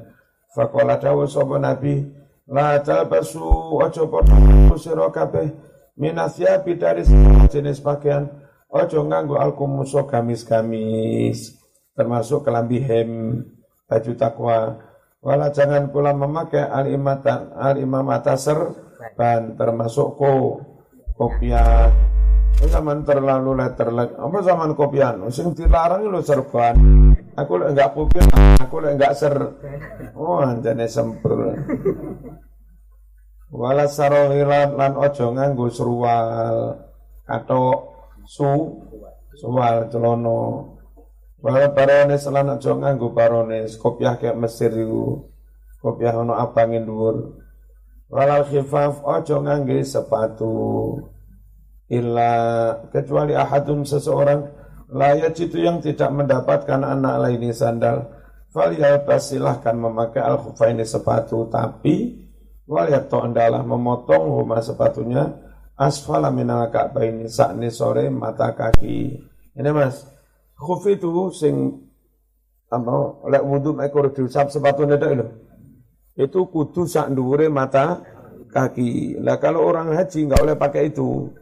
Fakola 0.53 1.01
dawu 1.01 1.25
sopo 1.25 1.57
nabi 1.57 2.05
la 2.45 2.77
talbasu 2.85 3.41
ojo 3.81 4.05
podo 4.13 4.37
sira 4.77 5.09
kabeh 5.09 5.49
minas 5.97 6.37
yabi 6.37 6.77
dari 6.77 7.09
jenis 7.49 7.81
pakaian. 7.81 8.29
Ojo 8.69 9.01
nganggo 9.09 9.41
alkumuso 9.41 10.05
gamis-gamis 10.05 11.57
termasuk 11.97 12.45
kelambi 12.45 12.85
hem 12.85 13.41
baju 13.89 14.13
takwa. 14.21 14.77
Wala 15.25 15.49
jangan 15.57 15.89
pula 15.89 16.13
memakai 16.13 16.69
al-imamata 16.69 18.37
serban 19.01 19.57
termasuk 19.57 20.21
ko 20.21 20.61
kopiah 21.17 21.89
zaman 22.69 23.01
terlalu 23.09 23.57
letter 23.57 23.89
lagi. 23.89 24.13
Apa 24.21 24.45
zaman 24.45 24.77
kopian? 24.77 25.25
Sing 25.33 25.57
dilarang 25.57 26.05
lu 26.05 26.21
serban. 26.21 26.77
Aku 27.33 27.57
lek 27.57 27.73
enggak 27.73 27.97
kopian, 27.97 28.29
aku 28.61 28.77
lek 28.85 29.01
enggak 29.01 29.17
ser. 29.17 29.33
Oh, 30.13 30.45
anjane 30.45 30.85
sempur. 30.85 31.57
Wala 33.49 33.89
sarohilan 33.89 34.77
lan 34.77 34.93
ojo 35.01 35.33
nganggo 35.33 35.73
serual 35.73 36.77
atau 37.25 37.63
su 38.29 38.49
suwal 39.41 39.89
celono. 39.89 40.77
Wala 41.41 41.73
barones 41.73 42.29
lan 42.29 42.61
ojo 42.61 42.77
nganggo 42.77 43.17
barones 43.17 43.81
kopiah 43.81 44.21
kayak 44.21 44.37
Mesir 44.37 44.77
itu. 44.77 45.25
Kopiah 45.81 46.13
ono 46.13 46.37
abangin 46.37 46.85
dhuwur. 46.85 47.40
Wala 48.11 48.43
khifaf 48.43 49.07
ojo 49.07 49.37
ngangge 49.47 49.87
sepatu. 49.87 50.55
Illa 51.91 52.33
kecuali 52.91 53.35
ahadun 53.35 53.87
seseorang 53.87 54.47
layak 54.91 55.39
itu 55.39 55.59
yang 55.63 55.79
tidak 55.79 56.11
mendapatkan 56.11 56.83
anak 56.83 57.23
lainnya 57.23 57.55
sandal 57.55 58.11
faliyalbas 58.51 59.31
silahkan 59.31 59.75
memakai 59.75 60.23
al 60.23 60.39
ini 60.71 60.83
sepatu 60.83 61.47
tapi 61.51 62.27
waliyat 62.67 63.11
adalah 63.11 63.63
memotong 63.63 64.43
rumah 64.43 64.63
sepatunya 64.63 65.27
asfala 65.79 66.31
minal 66.31 66.71
ini 67.03 67.27
sakni 67.31 67.71
sore 67.71 68.11
mata 68.11 68.55
kaki. 68.55 69.19
Ini 69.55 69.71
mas 69.75 70.07
khuf 70.55 70.87
itu 70.87 71.31
sing 71.35 71.75
apa 72.71 73.27
lek 73.27 73.43
wudu 73.43 73.75
ekor 73.83 74.15
diusap 74.15 74.47
sepatu 74.55 74.87
ndak 74.87 75.03
lho 75.11 75.27
itu 76.21 76.41
kudu 76.53 76.85
sak 76.85 77.09
dhuwure 77.17 77.49
mata 77.49 78.05
kaki 78.53 79.17
lah 79.25 79.41
kalau 79.41 79.65
orang 79.65 79.97
haji 79.97 80.29
nggak 80.29 80.43
boleh 80.43 80.59
pakai 80.59 80.93
itu 80.93 81.33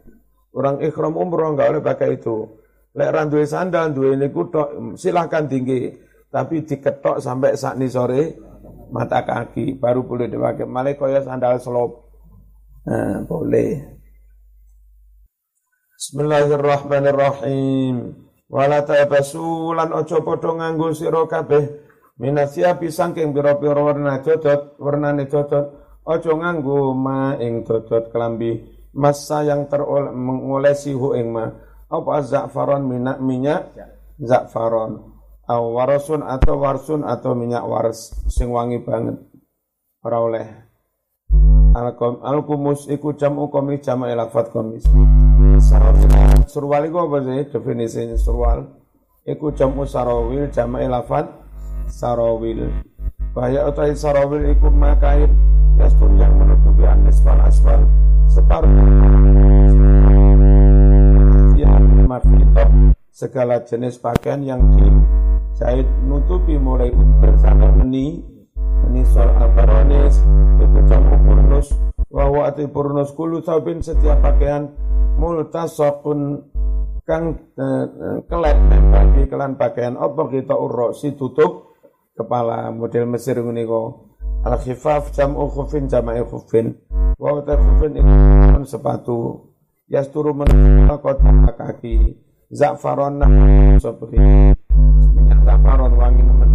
Orang 0.49 0.81
ikhram 0.81 1.13
umroh 1.13 1.53
nggak 1.53 1.69
boleh 1.69 1.85
pakai 1.85 2.17
itu. 2.17 2.49
Lek 2.97 3.13
randuwe 3.13 3.45
sandal, 3.45 3.93
duwe 3.93 4.17
ini 4.17 4.33
kutok, 4.33 4.97
silahkan 4.97 5.45
tinggi. 5.45 5.93
Tapi 6.29 6.61
diketok 6.65 7.21
sampai 7.21 7.57
saat 7.57 7.77
ini 7.77 7.89
sore 7.89 8.37
mata 8.89 9.25
kaki 9.25 9.73
baru 9.77 10.03
boleh 10.05 10.27
dipakai. 10.29 10.65
Malah 10.65 10.93
kaya 10.97 11.21
sandal 11.21 11.59
slop. 11.61 12.09
Nah, 12.89 13.21
boleh. 13.29 13.77
Bismillahirrahmanirrahim. 15.99 18.15
Wala 18.49 18.81
tabasu 18.81 19.77
lan 19.77 19.93
ojo 19.93 20.25
padha 20.25 20.49
nganggo 20.57 20.89
sira 20.97 21.21
kabeh 21.29 21.88
minasyabi 22.19 22.91
saking 22.91 23.31
pira-pira 23.31 23.79
warna 23.79 24.19
cocot, 24.19 24.77
warnane 24.77 25.25
cocot. 25.25 25.65
Ojo 26.05 26.31
nganggo 26.37 26.93
ma 26.93 27.39
ing 27.39 27.63
cocot 27.63 28.13
kelambi. 28.13 28.59
Masa 28.93 29.45
yang 29.45 29.65
terolesi 29.71 30.91
hu 30.93 31.15
ing 31.15 31.31
ma. 31.31 31.47
Apa 31.89 32.21
za'faron 32.21 32.85
minyak 32.85 33.17
minyak? 33.23 33.61
Za'faron. 34.21 35.15
Aw 35.49 35.63
warasun 35.73 36.21
atau 36.21 36.61
warsun 36.61 37.01
atau 37.01 37.33
minyak 37.33 37.65
wars 37.65 38.13
sing 38.29 38.53
wangi 38.53 38.83
banget. 38.85 39.17
Ora 40.05 40.17
oleh. 40.21 40.47
Alkom 41.73 42.21
alkumus 42.25 42.89
iku 42.89 43.13
jamu 43.13 43.49
komis 43.53 43.85
elafat 43.85 44.49
komis 44.49 44.89
surwal 46.49 46.81
iku 46.89 46.97
apa 47.05 47.17
sih 47.21 47.45
definisinya? 47.53 48.17
Surwal. 48.17 48.59
Iku 49.27 49.53
jamu 49.53 49.85
sarawil 49.85 50.49
jamu 50.49 50.81
elafat 50.81 51.29
sarawil. 51.89 52.69
Bahaya 53.33 53.67
utai 53.69 53.97
sarawil 53.97 54.53
iku 54.53 54.69
makain 54.69 55.29
yastur 55.75 56.09
yang 56.15 56.33
menutupi 56.37 56.85
anis 56.85 57.17
fal 57.21 57.37
asfal 57.41 57.81
separuh. 58.29 58.71
Segala 63.11 63.59
jenis 63.67 63.99
pakaian 63.99 64.39
yang 64.47 64.63
dijahit 64.71 65.83
nutupi 66.07 66.55
mulai 66.55 66.87
unter 66.87 67.35
sampai 67.35 67.67
meni 67.83 68.23
meni 68.87 69.03
sol 69.03 69.27
albaronis 69.27 70.23
itu 70.55 70.79
campur 70.87 71.19
purnus 71.27 71.67
bahwa 72.07 72.47
ati 72.47 72.63
purnus 72.71 73.11
kulu 73.11 73.43
saubin 73.43 73.83
setiap 73.83 74.23
pakaian 74.23 74.71
multasokun 75.19 76.47
kang 77.03 77.35
eh, 77.59 77.85
kelet 78.29 78.57
bagi 78.89 79.23
kelan 79.27 79.59
pakaian. 79.59 79.99
Apa 79.99 80.31
kita 80.31 80.55
urok 80.55 80.95
si 80.95 81.11
tutup 81.13 81.68
kepala 82.19 82.67
model 82.75 83.07
Mesir 83.07 83.39
kok 83.39 83.87
al 84.43 84.55
khifaf 84.59 85.15
jam'u 85.15 85.47
khufin 85.47 85.87
jama'i 85.87 86.19
khufin. 86.27 86.75
Wa 87.15 87.39
khufin 87.39 87.95
itu 87.95 88.67
sepatu. 88.67 89.47
Yasturu 89.89 90.35
kota 90.99 91.55
kaki. 91.55 92.13
Za'faron 92.49 93.21
seperti 93.77 94.17
minyak 95.13 95.45
za'faron 95.45 95.93
wangi 96.01 96.25
nemen 96.25 96.49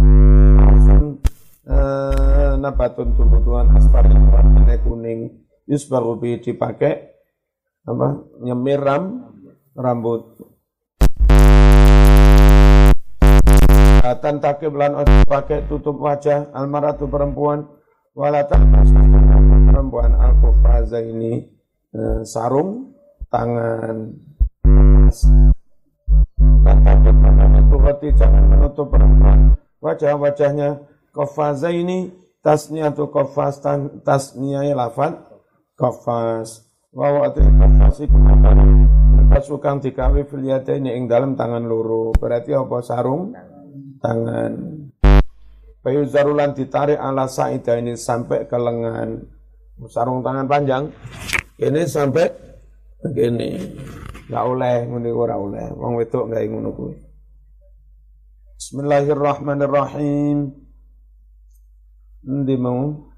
eh, 1.63 2.53
nabatun 2.59 3.15
tumbuhan 3.15 3.71
aspar 3.79 4.03
yang 4.11 4.27
warnanya 4.27 4.75
kuning. 4.83 5.47
Yusbaru 5.65 6.19
dipakai 6.19 7.15
apa 7.87 8.07
nyemiram 8.43 9.33
rambut. 9.71 10.54
Tan 14.05 14.37
takib 14.37 14.77
lan 14.77 15.01
pakai 15.25 15.65
tutup 15.65 15.97
wajah 15.97 16.53
almaratu 16.53 17.09
perempuan 17.09 17.65
walatan 18.13 18.69
perempuan 19.65 20.13
al 20.13 20.37
ini 21.01 21.41
eh, 21.89 22.21
sarung 22.21 22.93
tangan 23.33 24.13
tan 26.61 26.77
takib 26.85 27.15
itu 28.01 28.17
jangan 28.17 28.43
menutup 28.45 28.93
perempuan. 28.93 29.57
Wajah-wajahnya 29.81 30.85
kofaza 31.13 31.69
ini 31.69 32.09
tasnya 32.45 32.93
atau 32.93 33.09
kofas 33.09 33.61
tasnya 34.05 34.65
lafad 34.77 35.17
kofas 35.73 36.65
wawa 36.93 37.33
ati 37.33 37.41
kofas 37.41 37.95
iku 38.05 38.17
pasukan 39.35 39.83
dikawi 39.83 40.23
ini 40.77 40.89
ing 40.95 41.09
dalam 41.09 41.33
tangan 41.33 41.65
luru. 41.65 42.15
Berarti 42.15 42.55
apa? 42.55 42.79
Sarung 42.85 43.35
tangan. 43.99 44.51
Bayu 45.85 46.01
zarulan 46.09 46.57
ditarik 46.57 46.97
ala 46.97 47.29
saida 47.29 47.77
ini 47.77 47.93
sampai 47.93 48.49
ke 48.49 48.57
lengan. 48.57 49.21
Sarung 49.91 50.25
tangan 50.25 50.47
panjang. 50.49 50.83
Ini 51.61 51.85
sampai 51.85 52.25
begini. 53.05 53.59
Gak 54.25 54.43
oleh, 54.43 54.89
ngene 54.89 55.09
ora 55.13 55.37
oleh. 55.37 55.69
Wong 55.77 56.01
wedok 56.01 56.33
gak 56.33 56.41
ngono 56.49 56.69
kuwi. 56.73 56.95
Bismillahirrahmanirrahim. 58.57 60.49
Ndi 62.25 62.55
mau? 62.57 63.13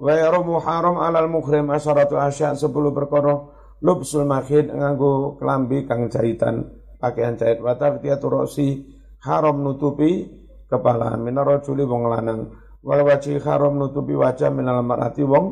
Wa 0.00 0.16
yaramu 0.16 0.56
haram 0.64 0.96
alal 0.96 1.28
mukhrim 1.28 1.68
asyaratu 1.68 2.16
asya 2.16 2.56
10 2.56 2.72
perkara 2.96 3.36
lubsul 3.84 4.24
makhid 4.24 4.72
nganggo 4.72 5.36
kelambi 5.36 5.84
kang 5.84 6.08
jahitan 6.08 6.72
pakaian 6.96 7.36
jahit 7.36 7.60
wa 7.60 7.76
taftiatu 7.76 8.28
rosi 8.32 8.99
haram 9.24 9.60
nutupi 9.60 10.28
kepala. 10.68 11.16
Minaro 11.20 11.60
juli 11.64 11.84
wong 11.84 12.08
lanang. 12.08 12.40
Wal 12.80 13.04
wajhi 13.04 13.36
haram 13.40 13.76
nutupi 13.76 14.16
wajah 14.16 14.48
minal 14.48 14.80
marati 14.80 15.24
wong 15.24 15.46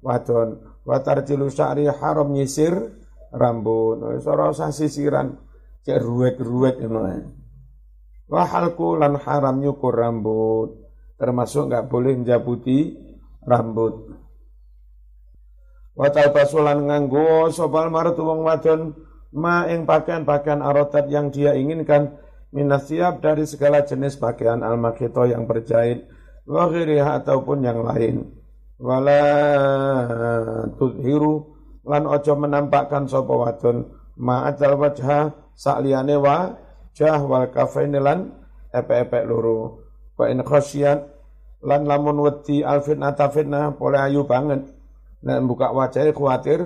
wadon. 0.00 0.80
Wa 0.84 1.00
tarjilu 1.04 1.52
sya'ri 1.52 1.88
haram 1.88 2.32
nyisir 2.32 2.72
rambut. 3.32 4.00
Ora 4.24 4.52
usah 4.52 4.72
sisiran. 4.72 5.36
Cek 5.80 5.96
ruwet-ruwet 5.96 6.76
ngono 6.84 7.40
wa 8.30 8.46
halku 8.46 8.94
lan 8.94 9.18
haram 9.18 9.58
nyukur 9.58 9.92
rambut. 9.92 10.78
Termasuk 11.20 11.68
enggak 11.68 11.88
boleh 11.92 12.16
menjabuti 12.16 12.96
rambut. 13.44 14.16
Wa 15.92 16.08
talbasulan 16.08 16.88
nganggo 16.88 17.52
sopal 17.52 17.92
maratu 17.92 18.24
wong 18.24 18.46
wadon. 18.46 18.94
Ma 19.30 19.68
ing 19.70 19.86
pakaian-pakaian 19.86 20.58
arotat 20.58 21.06
yang 21.06 21.30
dia 21.30 21.54
inginkan 21.54 22.18
minasiab 22.50 23.22
dari 23.22 23.46
segala 23.46 23.86
jenis 23.86 24.18
pakaian 24.18 24.62
al-makito 24.62 25.26
yang 25.26 25.46
berjahit 25.46 26.06
wa 26.46 26.66
ataupun 26.66 27.58
yang 27.62 27.80
lain. 27.86 28.26
Wala 28.80 29.22
tudhiru 30.74 31.52
lan 31.84 32.08
ojo 32.08 32.32
menampakkan 32.34 33.06
sapa 33.06 33.30
wadon. 33.30 33.92
Ma'adal 34.20 34.76
wajha 34.76 35.32
sakliyane 35.56 36.16
wa 36.16 36.56
jah 36.96 37.20
wal 37.22 37.48
kafaini 37.52 38.00
lan 38.00 38.34
epe-epe 38.72 39.24
loro. 39.28 39.84
Wa 40.16 40.28
in 40.28 40.40
lan 41.60 41.84
lamun 41.84 42.24
wedi 42.24 42.64
alfitnah 42.64 43.12
fitnah 43.12 43.76
boleh 43.76 44.00
ayu 44.00 44.24
banget. 44.24 44.64
Nek 45.20 45.44
buka 45.44 45.76
wajahnya 45.76 46.16
khawatir 46.16 46.60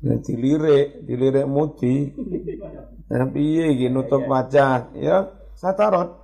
ya 0.00 0.14
dilirik 0.16 1.04
dilirik 1.04 1.46
mudi. 1.46 2.12
Nah, 3.10 3.26
piye 3.28 3.74
iki 3.74 3.90
nutup 3.90 4.24
wajah? 4.24 4.94
Ya 4.96 5.28
satarot. 5.58 6.16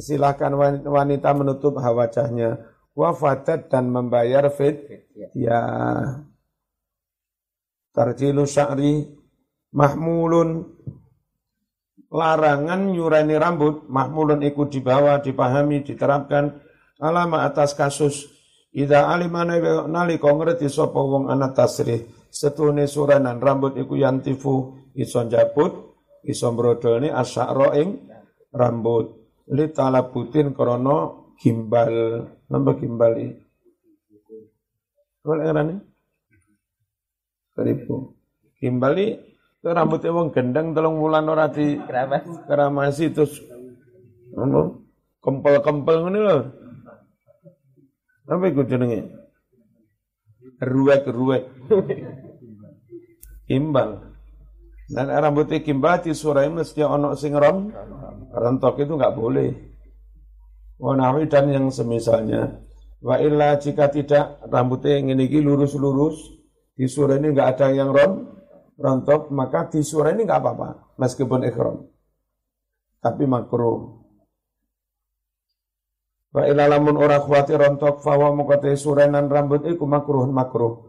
Silahkan 0.00 0.52
wanita 0.88 1.36
menutup 1.36 1.76
wajahnya. 1.76 2.72
Wafatat 2.96 3.68
dan 3.68 3.92
membayar 3.92 4.48
fit. 4.48 5.08
Ya. 5.36 5.60
Tarjilu 7.92 8.48
sya'ri 8.48 9.12
mahmulun. 9.76 10.64
Larangan 12.08 12.80
nyurani 12.88 13.36
rambut. 13.36 13.84
Mahmulun 13.92 14.40
ikut 14.40 14.72
dibawa 14.72 15.20
dipahami 15.20 15.84
diterapkan. 15.84 16.56
Alama 16.96 17.44
atas 17.44 17.76
kasus 17.76 18.31
Ida 18.72 19.12
alimana 19.12 19.60
nalika 19.84 20.32
ngerti 20.32 20.64
sapa 20.72 20.96
wong 20.96 21.28
ana 21.28 21.52
tasrih 21.52 22.08
setune 22.32 22.88
suranan 22.88 23.36
rambut 23.36 23.76
iku 23.76 24.00
yantifu 24.00 24.80
iso 24.96 25.20
njabut 25.28 25.92
iso 26.24 26.48
mbrodolne 26.56 27.12
asyara 27.12 27.76
ing 27.76 28.08
rambut. 28.48 29.12
Li 29.52 29.68
talabutin 29.76 30.56
krana 30.56 31.12
gimbal. 31.36 31.92
Nambah 32.48 32.74
gimbal 32.80 33.12
iki? 33.20 33.32
Kalau 35.20 35.42
erane 35.44 35.74
Seribu. 37.52 38.16
Gimbal 38.56 38.96
itu 38.96 39.68
rambutnya 39.68 40.16
wong 40.16 40.32
gendeng 40.32 40.72
telung 40.72 40.96
wulan 40.96 41.28
ora 41.28 41.52
di 41.52 41.76
keramasi. 42.48 43.12
terus 43.12 43.36
ngono 44.32 44.88
kempel-kempel 45.20 45.96
ngono 46.08 46.18
lho. 46.24 46.38
Apa 48.26 48.44
iku 48.50 48.62
jenenge? 48.66 49.10
Ruwek-ruwek. 50.62 51.42
Gimbal. 53.50 54.12
Dan 54.92 55.08
rambutnya 55.08 55.64
kimbati 55.64 56.12
surai 56.12 56.52
mesti 56.52 56.84
ono 56.84 57.16
sing 57.16 57.32
ron, 57.32 57.72
rontok 58.28 58.84
itu 58.84 58.92
nggak 58.92 59.16
boleh. 59.16 59.50
Wanawi 60.76 61.30
dan 61.30 61.48
yang 61.48 61.66
semisalnya. 61.72 62.60
Wa 63.02 63.18
illa 63.18 63.56
jika 63.56 63.88
tidak 63.88 64.42
rambutnya 64.46 65.00
yang 65.00 65.16
ini 65.16 65.26
lurus-lurus, 65.40 66.20
di 66.76 66.86
surai 66.86 67.18
ini 67.18 67.32
nggak 67.32 67.48
ada 67.56 67.66
yang 67.72 67.90
ron, 67.90 68.26
rontok, 68.76 69.32
maka 69.32 69.70
di 69.72 69.80
surai 69.80 70.12
ini 70.12 70.28
nggak 70.28 70.40
apa-apa, 70.42 70.98
meskipun 71.00 71.40
ikhram. 71.46 71.88
Tapi 73.02 73.24
makruh. 73.26 74.01
Wa 76.32 76.48
illa 76.48 76.64
lamun 76.64 76.96
ora 76.96 77.20
khawatir 77.20 77.60
rontok, 77.60 78.00
fawa 78.00 78.32
mukate 78.32 78.72
surenan 78.72 79.28
rambut 79.28 79.68
iku 79.68 79.84
makruh 79.84 80.24
makruh. 80.32 80.80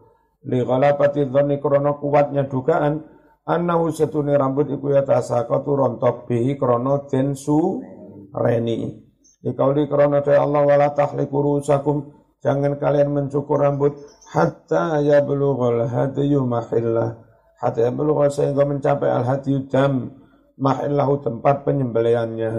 Li 0.47 0.63
ghalabati 0.63 1.27
dhanni 1.27 1.59
krono 1.59 1.99
kuatnya 1.99 2.47
dugaan, 2.47 3.03
annahu 3.43 3.91
setune 3.91 4.39
rambut 4.39 4.71
iku 4.71 4.95
ya 4.95 5.03
tasaqatu 5.03 5.75
rontok 5.75 6.31
bihi 6.31 6.55
krana 6.55 7.03
den 7.11 7.35
su 7.35 7.83
reni. 8.31 9.03
Dikauli 9.43 9.91
krana 9.91 10.23
ta 10.23 10.39
Allah 10.39 10.63
wala 10.63 10.95
tahliku 10.95 11.43
rusakum. 11.43 12.23
Jangan 12.43 12.75
kalian 12.79 13.11
mencukur 13.11 13.59
rambut 13.59 13.99
hatta 14.31 14.99
ya 15.03 15.23
bulughal 15.23 15.87
hadiyu 15.87 16.43
mahillah. 16.43 17.19
Hatta 17.59 17.87
ya 17.87 17.91
bulughal 17.91 18.31
sehingga 18.31 18.63
mencapai 18.63 19.11
al 19.11 19.23
hadiyu 19.27 19.67
dam 19.71 20.11
mahillahu 20.59 21.23
tempat 21.23 21.63
penyembeliannya 21.67 22.51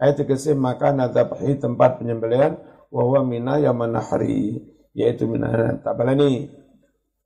ayat 0.00 0.24
kesim 0.24 0.58
maka 0.58 0.90
nadabhi 0.90 1.60
tempat 1.60 2.00
penyembelian 2.00 2.56
wa 2.88 3.02
huwa 3.04 3.20
mina 3.22 3.60
yamanahri 3.60 4.64
yaitu 4.96 5.28
mina 5.28 5.78
tak 5.84 5.94
balani 5.94 6.60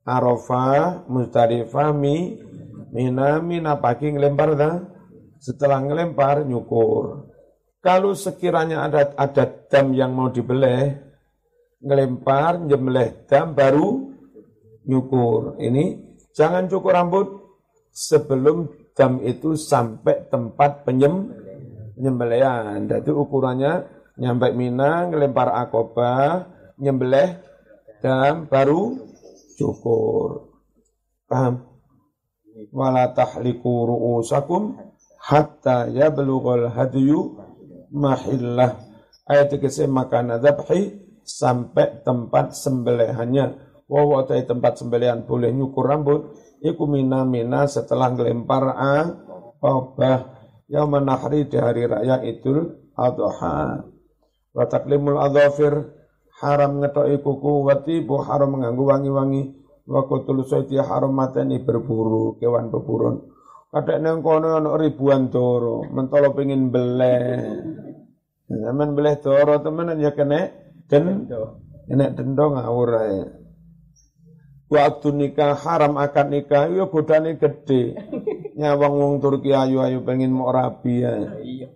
Arafah, 0.05 1.09
Muzdalifah, 1.09 1.89
Mi, 1.97 2.37
Mina 2.93 3.43
mina 3.43 3.75
pagi 3.75 4.13
ngelempar 4.13 4.55
dah. 4.55 4.77
Setelah 5.41 5.83
ngelempar 5.83 6.47
nyukur. 6.47 7.27
Kalau 7.83 8.15
sekiranya 8.15 8.87
ada 8.87 9.11
ada 9.19 9.43
dam 9.67 9.91
yang 9.91 10.15
mau 10.15 10.31
dibeleh, 10.31 10.95
ngelempar, 11.83 12.63
nyembelih 12.63 13.27
dam 13.27 13.51
baru 13.51 14.15
nyukur. 14.87 15.59
Ini 15.59 16.15
jangan 16.31 16.71
cukur 16.71 16.95
rambut 16.95 17.27
sebelum 17.91 18.71
dam 18.95 19.19
itu 19.21 19.59
sampai 19.59 20.31
tempat 20.31 20.87
penyem 20.87 21.35
penyembelian. 21.95 22.85
Jadi 22.85 23.09
ukurannya 23.09 23.73
nyampe 24.19 24.51
mina, 24.51 25.07
ngelempar 25.07 25.51
akobah, 25.51 26.51
nyembelih 26.77 27.39
dam 28.03 28.51
baru 28.51 28.99
cukur. 29.55 30.51
Paham? 31.25 31.75
wala 32.71 33.11
tahliku 33.11 33.87
ru'usakum 33.87 34.79
hatta 35.19 35.91
yablughal 35.91 36.71
hadyu 36.71 37.35
mahillah 37.91 38.79
ayat 39.27 39.51
ke 39.59 39.67
maka 39.91 40.23
dzabhi 40.23 41.03
sampai 41.25 42.05
tempat 42.05 42.55
sembelihannya 42.55 43.45
wa 43.89 44.01
wa 44.07 44.21
tempat 44.23 44.81
sembelihan 44.81 45.25
boleh 45.25 45.51
nyukur 45.51 45.85
rambut 45.85 46.37
iku 46.63 46.87
mina 46.87 47.27
mina 47.27 47.67
setelah 47.67 48.13
ngelempar 48.13 48.71
obah 49.59 50.19
yang 50.71 50.89
menahri 50.89 51.45
di 51.45 51.57
hari 51.57 51.85
raya 51.85 52.21
idul 52.25 52.91
adha 52.97 53.85
wa 54.55 54.65
taklimul 54.65 55.19
adhafir 55.21 55.93
haram 56.41 56.81
ngetoki 56.81 57.21
kuku 57.21 57.51
wati 57.67 57.95
bu 58.01 58.21
haram 58.23 58.57
menganggu 58.57 58.83
wangi-wangi 58.87 59.43
wa 59.85 60.01
qutul 60.09 60.41
sayti 60.47 60.81
haram 60.81 61.13
mateni 61.13 61.61
berburu 61.61 62.39
kewan 62.41 62.73
beburun 62.73 63.35
Kadek 63.75 63.99
nang 63.99 64.23
kono 64.23 64.55
ana 64.55 64.79
ribuan 64.79 65.27
doro, 65.27 65.83
mentolo 65.91 66.31
pengin 66.31 66.71
beleh. 66.71 67.43
Zaman 68.47 68.95
beleh 68.95 69.19
doro 69.19 69.59
temenan 69.59 69.99
ya 69.99 70.15
kena 70.15 70.47
den 70.87 71.27
kena 71.83 72.07
dendo 72.15 72.55
ngawur 72.55 72.91
ae. 73.03 73.19
Waktu 74.65 75.07
nikah 75.13 75.53
haram 75.53 76.01
akan 76.01 76.27
nikah 76.33 76.65
ya 76.73 76.89
bodane 76.89 77.37
gede. 77.37 77.93
Nyawang 78.57 78.93
wong 78.97 79.13
Turki 79.21 79.53
ayu-ayu 79.53 80.01
pengen 80.01 80.33
mau 80.33 80.49
rabi 80.49 81.05
ya. 81.05 81.13
Iya. 81.37 81.69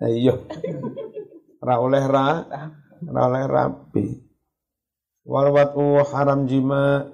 Iya. 0.00 0.34
Ra 1.60 1.76
oleh 1.76 2.04
ra, 2.08 2.48
ra 3.04 3.20
oleh 3.28 3.44
rabi. 3.44 4.06
Wal 5.28 5.52
watu 5.52 6.00
haram 6.00 6.48
jima, 6.48 7.04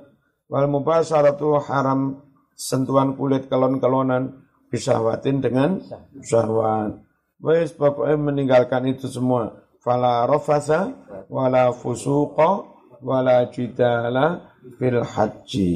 wal 0.46 0.70
mubasyaratu 0.70 1.58
haram 1.58 2.22
sentuhan 2.54 3.18
kulit 3.18 3.50
kelon-kelonan 3.50 4.46
bisawatin 4.70 5.42
dengan 5.42 5.82
syahwat. 6.22 7.02
Wes 7.42 7.74
pokoknya 7.74 8.16
meninggalkan 8.16 8.88
itu 8.88 9.10
semua. 9.10 9.66
Fala 9.82 10.24
rafasa 10.24 10.94
wala 11.28 11.74
fusuqa 11.74 12.64
wala 13.04 13.46
jidala 13.52 14.55
fil 14.74 15.00
haji. 15.06 15.74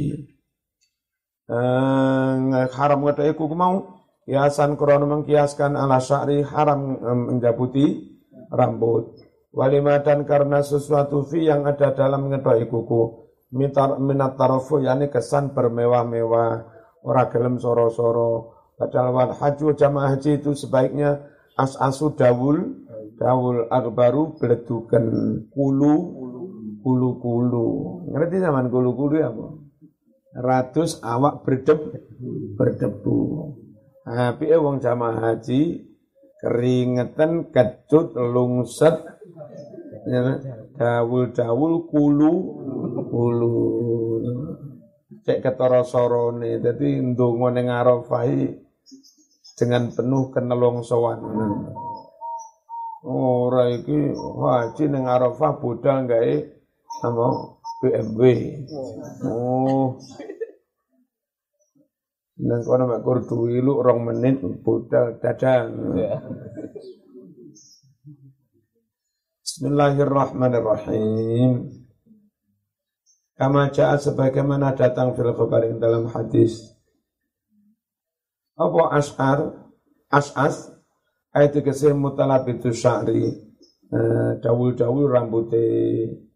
Eh, 1.51 2.35
haram 2.75 3.01
kata 3.11 3.27
iku 3.31 3.51
mau 3.55 4.07
kiasan 4.27 4.79
krono 4.79 5.07
mengkiaskan 5.07 5.75
ala 5.75 5.99
sya'ri 5.99 6.43
haram 6.47 6.99
eh, 6.99 7.19
menjabuti 7.31 7.87
rambut. 8.51 9.19
Walimatan 9.51 10.31
karena 10.31 10.63
sesuatu 10.63 11.27
fi 11.27 11.51
yang 11.51 11.67
ada 11.67 11.91
dalam 11.91 12.31
ngedoi 12.31 12.71
kuku 12.71 13.31
mitar 13.51 13.99
minat 13.99 14.39
tarofu 14.39 14.79
yakni 14.79 15.11
kesan 15.11 15.51
bermewah-mewah 15.51 16.51
ora 17.03 17.25
gelem 17.35 17.59
soro-soro 17.59 18.55
padahal 18.79 19.11
wal 19.11 19.33
haji 19.35 19.75
jamaah 19.75 20.15
haji 20.15 20.39
itu 20.39 20.55
sebaiknya 20.55 21.27
as-asu 21.59 22.15
dawul 22.15 22.87
dawul 23.19 23.67
akbaru 23.69 24.39
beledukan 24.39 25.05
kulu 25.51 25.95
kulu 26.81 27.21
kulu 27.21 27.69
ngerti 28.13 28.37
zaman 28.41 28.73
kulu 28.73 28.91
kulu 28.97 29.15
ya 29.21 29.31
bu? 29.31 29.61
Ratus 30.31 31.03
awak 31.03 31.43
berdeb 31.43 31.81
berdebu. 32.55 33.19
Tapi 34.07 34.47
wong 34.57 34.79
jamaah 34.83 35.35
haji 35.35 35.87
keringetan 36.41 37.53
kecut 37.53 38.17
lungset 38.17 38.97
ya, 40.09 40.41
dawul-dawul 40.79 41.85
kulu 41.91 42.33
kulu 43.11 43.55
cek 45.21 45.45
ketara 45.45 45.85
sorone 45.85 46.63
dadi 46.65 46.97
ndonga 47.05 47.49
ning 47.53 47.69
Arafah 47.69 48.25
dengan 49.59 49.93
penuh 49.93 50.33
kenelongsoan. 50.33 51.21
Ora 53.05 53.69
iki 53.69 54.15
haji 54.17 54.85
ning 54.89 55.05
Arafah 55.05 55.61
budal 55.61 56.09
gawe 56.09 56.60
apa 57.01 57.57
BMW 57.81 58.21
oh 59.25 59.97
Nang 62.41 62.65
kono 62.65 62.89
mek 62.89 63.05
kur 63.05 63.21
duwi 63.29 63.61
lu 63.61 63.85
rong 63.85 64.01
menit 64.01 64.41
budal 64.65 65.21
dadang. 65.21 65.93
Bismillahirrahmanirrahim. 69.45 71.69
Kama 73.37 73.69
ja'a 73.69 74.01
sebagaimana 74.01 74.73
datang 74.73 75.13
fil 75.13 75.37
khabarin 75.37 75.77
dalam 75.77 76.09
hadis. 76.09 76.81
Apa 78.57 78.97
as'ar? 78.97 79.69
As'as 80.09 80.73
ayat 81.37 81.61
kesih 81.61 81.93
mutalabitu 81.93 82.73
sya'ri. 82.73 83.37
Eh, 83.93 84.31
dawul-dawul 84.41 85.13
rambutnya. 85.13 86.30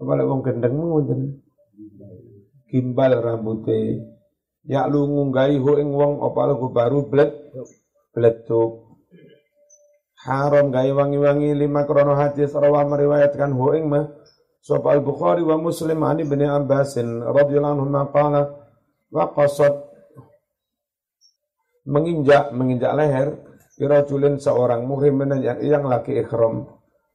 Apa 0.00 0.12
lek 0.16 0.26
wong 0.26 0.40
gendeng 0.40 0.74
ngoten. 0.80 1.20
Gimbal 2.72 3.20
rambutnya. 3.20 4.00
Ya 4.64 4.88
lu 4.88 5.04
ngunggahi 5.04 5.60
hu 5.60 5.76
ing 5.76 5.92
wong 5.92 6.24
apa 6.24 6.56
baru 6.72 7.04
bled 7.08 7.32
bleduk 8.12 8.90
haram 10.20 10.68
gawe 10.68 10.90
wangi-wangi 10.92 11.56
lima 11.56 11.88
krono 11.88 12.12
hadis 12.12 12.52
rawah 12.52 12.84
meriwayatkan 12.84 13.56
hu 13.56 13.72
ing 13.72 13.88
mah 13.88 14.12
sapa 14.60 14.92
al 14.92 15.00
bukhari 15.00 15.40
wa 15.40 15.56
muslim 15.56 16.04
ani 16.04 16.28
bin 16.28 16.44
abbasin 16.44 17.24
radhiyallahu 17.24 17.88
anhu 17.88 18.12
qala 18.12 18.42
wa 19.08 19.24
qasad. 19.32 19.88
Menginjak 21.88 22.52
menginjak 22.52 22.92
leher 22.92 23.40
irajulin 23.80 24.36
seorang 24.36 24.84
muhrim 24.84 25.16
yang, 25.24 25.58
yang 25.64 25.84
laki 25.88 26.20
ikhram. 26.20 26.68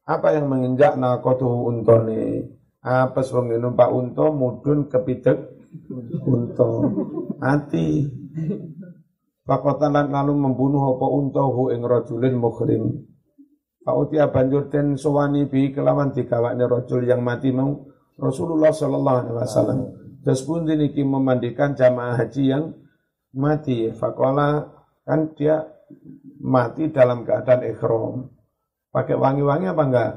Apa 0.09 0.33
yang 0.33 0.49
menginjak 0.49 0.97
nakotuhu 0.97 1.69
untone 1.69 2.49
apa 2.85 3.25
wong 3.25 3.57
numpak 3.57 3.89
unta 3.89 4.29
mudun 4.29 4.85
kepidek 4.85 5.41
unta 6.29 6.69
mati 7.41 8.05
Pakotalan 9.45 10.09
lalu 10.09 10.33
membunuh 10.41 10.97
apa 10.97 11.05
untahu 11.05 11.69
ing 11.69 11.85
rajulin 11.85 12.33
mukhrim. 12.33 13.05
Fautia 13.85 14.33
banjur 14.33 14.73
ten 14.73 14.97
sowani 14.97 15.45
bi 15.45 15.69
kelawan 15.69 16.09
dikawakne 16.09 16.65
rajul 16.65 17.05
yang 17.05 17.21
mati 17.21 17.53
mau 17.53 17.85
Rasulullah 18.17 18.73
sallallahu 18.73 19.17
alaihi 19.21 19.37
wasallam. 19.37 19.79
Terus 20.25 20.41
pun 20.41 20.65
diniki 20.65 21.05
memandikan 21.05 21.77
jamaah 21.77 22.17
haji 22.25 22.57
yang 22.57 22.73
mati. 23.37 23.93
Fakola 23.93 24.65
kan 25.05 25.37
dia 25.37 25.61
mati 26.41 26.89
dalam 26.89 27.21
keadaan 27.21 27.69
ikhram. 27.69 28.33
Pakai 28.89 29.13
wangi-wangi 29.13 29.69
apa 29.69 29.83
enggak? 29.85 30.11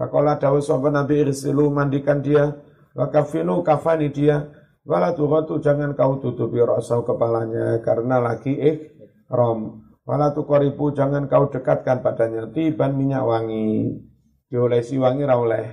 Fakola 0.00 0.40
dawuh 0.40 0.64
sapa 0.64 0.88
Nabi 0.88 1.28
irsilu 1.28 1.68
mandikan 1.68 2.24
dia, 2.24 2.56
wakafinu 2.96 3.60
kafani 3.60 4.08
dia, 4.08 4.48
Wala 4.80 5.12
tughatu 5.12 5.60
jangan 5.60 5.92
kau 5.92 6.18
tutupi 6.24 6.56
rasa 6.64 7.04
kepalanya 7.04 7.84
karena 7.84 8.16
lagi 8.16 8.56
ihram. 8.56 9.84
Wala 10.08 10.32
tuqaribu 10.32 10.96
jangan 10.96 11.28
kau 11.28 11.52
dekatkan 11.52 12.00
padanya 12.00 12.48
tiban 12.48 12.96
minyak 12.96 13.22
wangi. 13.22 14.00
Diolesi 14.48 14.96
wangi 14.96 15.22
ra 15.28 15.36
oleh. 15.36 15.68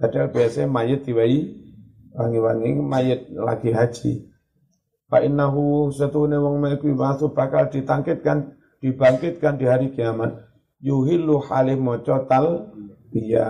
Padahal 0.00 0.32
biasanya 0.32 0.66
mayit 0.66 1.06
diwai 1.06 1.54
wangi-wangi 2.16 2.70
mayit 2.82 3.20
lagi 3.36 3.70
haji. 3.70 4.12
Fa 5.06 5.22
innahu 5.22 5.92
satune 5.92 6.40
wong 6.40 6.58
mek 6.58 6.82
batu 6.96 7.30
bakal 7.30 7.68
ditangkitkan 7.68 8.58
dibangkitkan 8.80 9.60
di 9.60 9.68
hari 9.68 9.92
kiamat. 9.94 10.40
Yuhillu 10.82 11.38
halim 11.46 11.86
maca 11.86 12.26
biya 13.12 13.48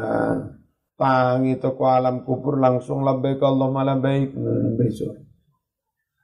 tangi 0.99 1.57
toko 1.63 1.87
alam 1.87 2.27
kubur 2.27 2.59
langsung 2.59 3.07
labbaik 3.07 3.43
Allahumma 3.43 3.87
labbaik 3.87 4.35
hmm, 4.35 4.79
besok. 4.79 5.15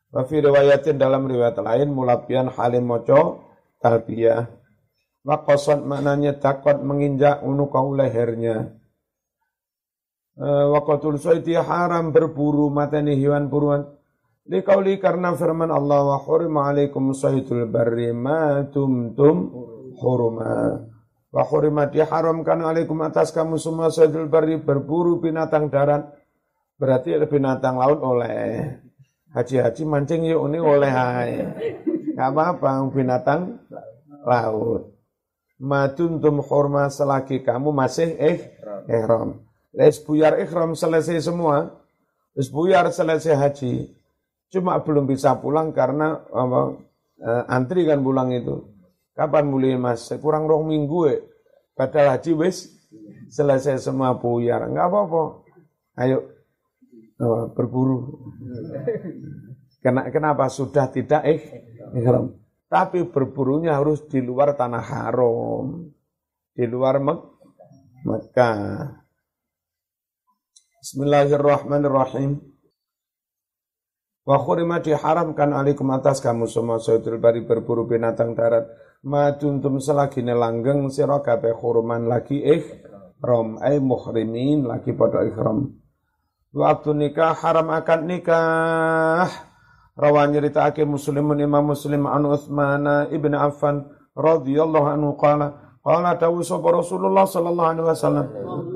Wa 0.08 0.24
fi 0.24 0.40
riwayatin 0.40 0.96
dalam 0.96 1.28
riwayat 1.28 1.58
lain 1.60 1.92
mulapian 1.92 2.50
halim 2.52 2.86
moco 2.88 3.44
talbiyah. 3.82 4.46
Wa 5.22 5.44
qasad 5.44 5.84
maknanya 5.84 6.38
takut 6.40 6.80
menginjak 6.80 7.44
unukau 7.44 7.92
lehernya. 7.92 8.78
Eh, 10.38 10.66
wa 10.70 10.80
qatul 10.86 11.18
sayti 11.18 11.58
haram 11.58 12.14
berburu 12.14 12.70
matani 12.70 13.18
hewan 13.18 13.50
buruan. 13.50 13.82
Likauli 14.48 14.96
karena 14.96 15.36
firman 15.36 15.68
Allah 15.68 16.14
wa 16.14 16.18
hurima 16.24 16.72
alaikum 16.72 17.12
saydul 17.12 17.68
barri 17.68 18.14
ma 18.16 18.64
tumtum 18.72 19.52
hurma. 20.00 20.80
Wa 21.28 21.44
hurimat 21.44 21.92
diharamkan 21.92 22.64
alaikum 22.64 22.96
atas 23.04 23.36
kamu 23.36 23.60
semua 23.60 23.92
sajdul 23.92 24.32
bari 24.32 24.56
berburu 24.56 25.20
binatang 25.20 25.68
darat. 25.68 26.08
Berarti 26.80 27.12
binatang 27.28 27.76
laut 27.76 28.00
oleh. 28.00 28.80
Haji-haji 29.28 29.82
mancing 29.84 30.24
yuk 30.24 30.48
ini 30.48 30.56
oleh 30.56 30.88
hai. 30.88 31.32
Gak 32.16 32.32
apa-apa 32.32 32.88
binatang 32.88 33.60
laut. 34.24 34.96
Maduntum 35.60 36.40
hurma 36.40 36.88
selagi 36.88 37.44
kamu 37.44 37.76
masih 37.76 38.16
eh 38.16 38.56
ihram. 38.88 39.44
Les 39.76 40.00
buyar 40.00 40.40
ihram 40.40 40.72
selesai 40.72 41.28
semua. 41.28 41.76
Les 42.32 42.48
buyar 42.48 42.88
selesai 42.88 43.36
haji. 43.36 43.74
Cuma 44.48 44.80
belum 44.80 45.04
bisa 45.04 45.36
pulang 45.36 45.76
karena 45.76 46.24
apa, 46.32 46.80
eh, 47.20 47.42
antri 47.52 47.84
kan 47.84 48.00
pulang 48.00 48.32
itu 48.32 48.77
Kapan 49.18 49.50
mulai 49.50 49.74
mas? 49.74 50.06
Kurang 50.22 50.46
rong 50.46 50.70
minggu 50.70 51.10
ya. 51.10 51.18
Padahal 51.74 52.14
haji 52.14 52.38
wis 52.38 52.70
selesai 53.34 53.82
semua 53.82 54.14
buyar. 54.14 54.70
Enggak 54.70 54.86
apa-apa. 54.86 55.22
Ayo 55.98 56.18
oh, 57.18 57.50
berburu. 57.50 58.14
Kenapa 59.82 60.46
sudah 60.46 60.86
tidak 60.94 61.26
eh? 61.26 61.40
Tapi 62.70 63.10
berburunya 63.10 63.74
harus 63.74 64.06
di 64.06 64.22
luar 64.22 64.54
tanah 64.54 64.86
haram. 64.86 65.90
Di 66.54 66.62
luar 66.70 67.02
Mek 67.02 67.18
Mekah. 68.06 69.02
Bismillahirrahmanirrahim. 70.78 72.38
Wa 74.22 74.38
khurima 74.38 74.78
diharamkan 74.78 75.50
alaikum 75.56 75.90
atas 75.90 76.22
kamu 76.22 76.46
semua 76.46 76.78
sayyidul 76.78 77.18
bari 77.18 77.42
berburu 77.42 77.88
binatang 77.88 78.38
darat. 78.38 78.68
Ma 79.06 79.30
tuntum 79.38 79.78
selagi 79.78 80.26
nelanggeng 80.26 80.90
sira 80.90 81.22
kabeh 81.22 81.54
huruman 81.54 82.10
lagi 82.10 82.42
ihram 82.42 83.62
ay 83.62 83.78
muhrimin 83.78 84.66
lagi 84.66 84.90
pada 84.90 85.22
ihram. 85.22 85.78
Waktu 86.50 86.96
nikah 86.98 87.38
haram 87.38 87.70
akad 87.70 88.02
nikah. 88.02 89.30
Rawan 89.98 90.30
nyeritakake 90.30 90.86
Muslimun 90.86 91.42
Imam 91.42 91.74
Muslim 91.74 92.06
an 92.06 92.22
Utsman 92.26 93.10
ibn 93.10 93.34
Affan 93.34 93.82
radhiyallahu 94.14 94.86
anhu 94.94 95.18
qala 95.18 95.68
Qala 95.88 96.20
dawu 96.20 96.44
sapa 96.44 96.68
Rasulullah 96.68 97.24
sallallahu 97.24 97.70
alaihi 97.72 97.86
wasallam 97.88 98.26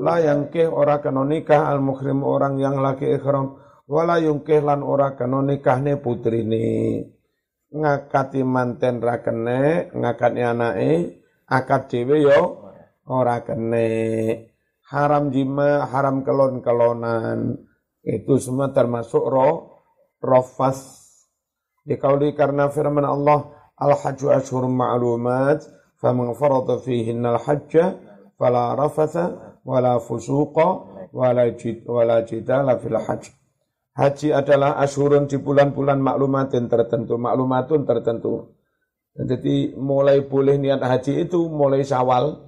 la 0.01 0.17
yangkih 0.17 0.65
ora 0.65 0.97
kena 0.97 1.21
nikah 1.21 1.69
al 1.69 1.77
muhrim 1.77 2.25
orang 2.25 2.57
yang 2.57 2.81
lagi 2.81 3.05
ihram 3.05 3.53
wala 3.85 4.17
yungkih 4.17 4.65
lan 4.65 4.81
ora 4.81 5.13
kena 5.13 5.45
nikahne 5.45 6.01
putrine 6.01 7.05
ngakati 7.73 8.45
manten 8.45 9.01
ra 9.01 9.19
kene 9.25 9.89
ngakati 9.91 10.41
anake 10.45 10.91
akad 11.49 11.89
dhewe 11.89 12.17
yo 12.21 12.41
ora 13.09 13.41
kene. 13.41 13.89
Haram 14.93 15.33
jima 15.33 15.89
haram 15.89 16.21
kelon-kelonan. 16.21 17.57
Itu 18.05 18.37
semua 18.37 18.69
termasuk 18.69 19.25
roh 19.25 19.81
rofas. 20.21 21.01
Dikauli 21.83 22.37
karena 22.37 22.69
firman 22.69 23.03
Allah 23.03 23.51
al-hajju 23.75 24.31
ashhurum 24.31 24.71
ma'lumat 24.71 25.65
faman 25.99 26.31
farada 26.37 26.79
fihinna 26.79 27.35
al-hajja 27.35 27.99
fala 28.39 28.77
rafatha 28.77 29.57
wala 29.67 29.99
fusuqa 29.99 30.67
wala 31.11 32.17
jidala 32.23 32.79
fil 32.79 32.99
hajj 32.99 33.42
Haji 33.93 34.33
adalah 34.33 34.81
asyurun 34.81 35.29
di 35.29 35.37
bulan-bulan 35.37 36.01
maklumatin 36.01 36.65
tertentu, 36.65 37.21
maklumatun 37.21 37.85
tertentu. 37.85 38.57
Jadi 39.13 39.77
mulai 39.77 40.25
boleh 40.25 40.57
niat 40.57 40.81
haji 40.81 41.29
itu 41.29 41.45
mulai 41.45 41.85
syawal. 41.85 42.41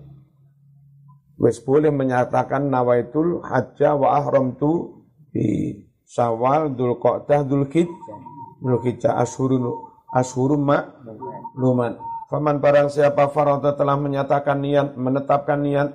Wes 1.38 1.62
boleh 1.62 1.94
menyatakan 1.94 2.74
nawaitul 2.74 3.46
hajja 3.46 3.94
wa 3.94 4.18
ahram 4.18 4.58
tu 4.58 5.06
di 5.30 5.78
syawal, 6.02 6.74
dul 6.74 6.98
qa'dah, 6.98 7.46
dul 7.46 7.70
khid, 7.70 7.92
dul 8.66 8.82
hijjah, 8.82 9.14
asyurun, 9.22 9.70
asyurun 10.18 10.66
maklumat. 10.66 12.02
Faman 12.26 12.58
barang 12.58 12.90
siapa 12.90 13.30
farada 13.30 13.78
telah 13.78 14.02
menyatakan 14.02 14.66
niat, 14.66 14.98
menetapkan 14.98 15.62
niat, 15.62 15.94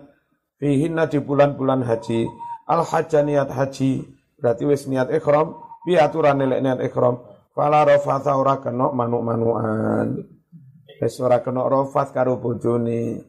fihinna 0.63 1.11
di 1.11 1.19
bulan-bulan 1.19 1.83
haji, 1.83 2.31
al 2.71 2.87
hajja 2.87 3.27
niat 3.27 3.51
haji, 3.51 4.20
Berarti 4.41 4.65
wis 4.65 4.89
niat 4.89 5.13
ikhram, 5.13 5.61
piye 5.85 6.01
aturan 6.01 6.41
nilai 6.41 6.65
niat 6.65 6.81
ikhram? 6.81 7.21
Fala 7.53 7.85
rafatha 7.85 8.41
ora 8.41 8.57
kena 8.59 8.89
manuk-manukan. 8.89 10.17
Wis 11.01 11.21
ora 11.21 11.45
kena 11.45 11.69
rafat 11.69 12.17
karo 12.17 12.41
bojone. 12.41 13.21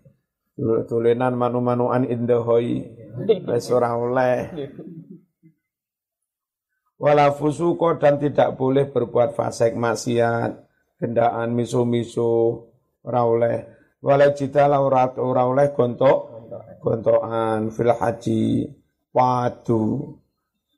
Tulenan 0.88 1.36
manu-manukan 1.36 2.08
indahoi. 2.08 2.80
Wis 3.52 3.68
ora 3.76 3.92
oleh. 4.00 4.40
Wala 7.02 7.34
fusuko 7.34 7.98
dan 7.98 8.22
tidak 8.22 8.62
boleh 8.62 8.86
berbuat 8.94 9.34
fasik 9.34 9.74
maksiat, 9.74 10.54
gendaan 11.02 11.50
miso-miso, 11.58 12.70
ora 13.02 13.26
oleh. 13.26 13.58
Wala 14.06 14.30
jidala 14.38 14.78
ora 14.78 15.10
ora 15.18 15.50
oleh 15.50 15.74
gontok, 15.74 16.46
gontokan 16.78 17.74
fil 17.74 17.90
haji, 17.98 18.70
padu. 19.10 20.14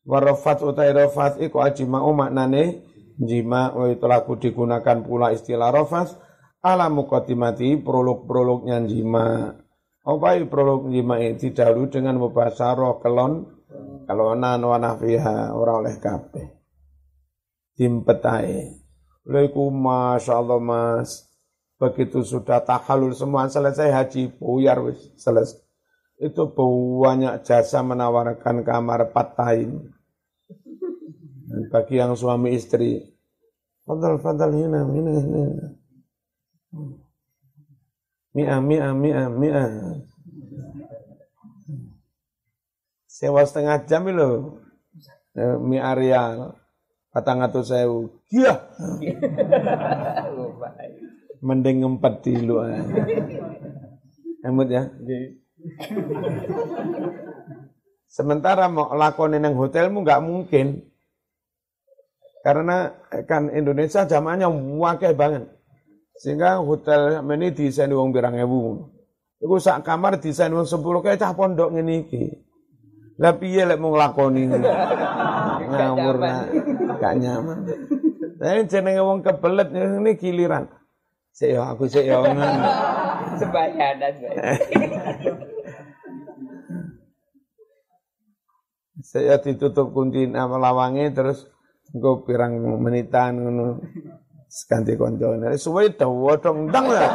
Warofat 0.03 0.59
utai 0.67 0.91
rofat 0.91 1.39
iku 1.39 1.63
ajima'u 1.63 2.11
maknane 2.11 2.83
jima 3.15 3.71
wa 3.71 3.87
itu 3.87 4.03
laku 4.03 4.35
digunakan 4.35 4.99
pula 4.99 5.31
istilah 5.31 5.71
rofat 5.71 6.11
ala 6.59 6.91
mukotimati 6.91 7.79
prolog-prolognya 7.79 8.83
jima. 8.83 9.55
Apa 10.03 10.35
prolog 10.51 10.91
jima 10.91 11.23
itu 11.23 11.55
dahulu 11.55 11.87
dengan 11.87 12.19
mubasaro 12.19 12.99
kelon 12.99 13.47
kelonan 14.03 14.59
wa 14.59 14.75
nafiha 14.75 15.55
ora 15.55 15.79
oleh 15.79 15.95
kabeh. 15.95 16.47
Timpetai. 17.79 18.83
Laiku 19.23 19.71
Masya 19.71 20.43
mas. 20.59 21.31
Begitu 21.79 22.27
sudah 22.27 22.59
tahalul 22.59 23.15
semua 23.15 23.47
selesai 23.47 23.91
haji 23.91 24.35
buyar 24.35 24.83
wis 24.83 25.15
selesai 25.19 25.62
itu 26.23 26.43
banyak 27.03 27.43
jasa 27.43 27.83
menawarkan 27.83 28.63
kamar 28.63 29.11
time. 29.35 29.91
Bagi 31.69 31.99
yang 31.99 32.15
suami 32.15 32.55
istri, 32.55 33.13
fadal 33.85 34.17
fadal 34.17 34.55
hina 34.55 34.87
hina 34.89 35.11
hina. 35.19 35.67
Mia 38.33 38.57
mia 38.63 38.89
mia 38.95 39.29
mia. 39.29 39.63
Sewa 43.05 43.45
setengah 43.45 43.85
jam 43.85 44.09
lo, 44.09 44.57
mia 45.61 45.93
real, 45.93 46.57
patang 47.13 47.45
atau 47.45 47.61
sewu, 47.61 48.09
iya. 48.33 48.57
Mending 51.45 51.85
ngempet 51.85 52.23
di 52.25 52.33
luar. 52.41 52.81
Emut 54.41 54.71
ya. 54.71 54.89
Sementara 58.13 58.69
mau 58.69 58.93
lakonin 58.93 59.41
yang 59.41 59.57
hotelmu 59.57 60.05
nggak 60.05 60.21
mungkin. 60.21 60.85
Karena 62.43 62.91
kan 63.25 63.49
Indonesia 63.49 64.03
zamannya 64.03 64.51
wakil 64.77 65.15
banget. 65.15 65.47
Sehingga 66.19 66.61
hotel 66.61 67.23
ini 67.25 67.55
desain 67.55 67.89
uang 67.89 68.13
birang 68.13 68.37
ewu. 68.37 68.91
Iku 69.41 69.57
sak 69.57 69.81
kamar 69.81 70.21
desain 70.21 70.53
uang 70.53 70.67
sepuluh 70.69 71.01
kayak 71.01 71.19
cah 71.19 71.33
pondok 71.33 71.73
ini 71.73 72.05
iki. 72.05 72.23
Lah 73.17 73.33
piye 73.37 73.65
lek 73.65 73.77
mau 73.77 73.93
nglakoni 73.93 74.49
ngawur 75.69 76.15
gak 76.97 77.13
nyaman. 77.17 77.57
Tapi 78.37 78.61
jenenge 78.67 79.01
wong 79.01 79.19
kebelet 79.21 79.69
ini 79.73 80.11
giliran. 80.17 80.65
Sik 81.33 81.57
aku 81.57 81.89
sik 81.89 82.05
yo 82.05 82.21
Sebayanan. 83.41 84.13
Saya 89.03 89.35
ditutup 89.35 89.91
kunci 89.91 90.31
nama 90.31 90.55
lawange 90.55 91.11
terus 91.11 91.43
gue 91.91 92.23
pirang 92.23 92.55
menitan 92.79 93.35
ngono. 93.35 93.83
Ganti 94.47 94.95
koncone. 94.95 95.59
Suwe 95.59 95.91
dawa 95.91 96.39
dong 96.39 96.71
ndang 96.71 96.87
lah. 96.87 97.11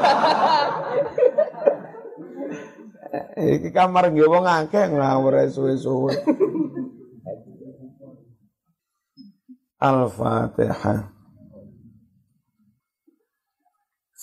Iki 3.39 3.73
kamar 3.73 4.13
nggih 4.13 4.29
wong 4.29 4.45
akeh 4.45 4.91
ngawur 4.93 5.49
suwe-suwe. 5.49 6.13
Al-Fatihah. 9.79 11.15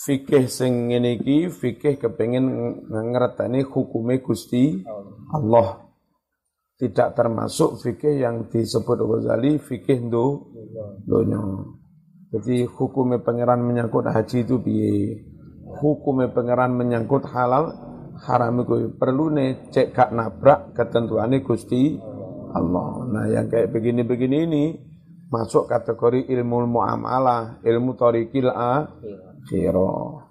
Fikih 0.06 0.46
sing 0.52 0.94
ngene 0.94 1.18
iki 1.18 1.50
fikih 1.50 1.98
kepengin 1.98 2.46
ngerteni 2.92 3.66
hukume 3.66 4.22
Gusti 4.22 4.86
Allah 5.34 5.85
tidak 6.76 7.16
termasuk 7.16 7.80
fikih 7.80 8.20
yang 8.20 8.52
disebut 8.52 9.00
Ghazali 9.00 9.60
fikih 9.60 10.12
do 10.12 10.52
donya. 11.08 11.40
Jadi 12.36 12.68
hukumnya 12.68 13.24
pangeran 13.24 13.64
menyangkut 13.64 14.12
haji 14.12 14.44
itu 14.44 14.60
biye. 14.60 15.24
Hukumnya 15.80 16.36
pangeran 16.36 16.76
menyangkut 16.76 17.24
halal 17.32 17.72
haram 18.28 18.64
itu 18.64 18.96
perlu 18.96 19.32
nih 19.32 19.72
cek 19.72 19.96
gak 19.96 20.12
nabrak 20.12 20.76
ketentuan 20.76 21.32
Gusti 21.40 21.96
Allah. 22.52 23.08
Nah 23.08 23.26
yang 23.32 23.48
kayak 23.48 23.72
begini-begini 23.72 24.38
ini 24.48 24.66
masuk 25.32 25.68
kategori 25.68 26.28
ilmu 26.28 26.68
muamalah, 26.68 27.60
ilmu 27.64 27.96
torikil 27.96 28.52
akhirah. 28.52 30.25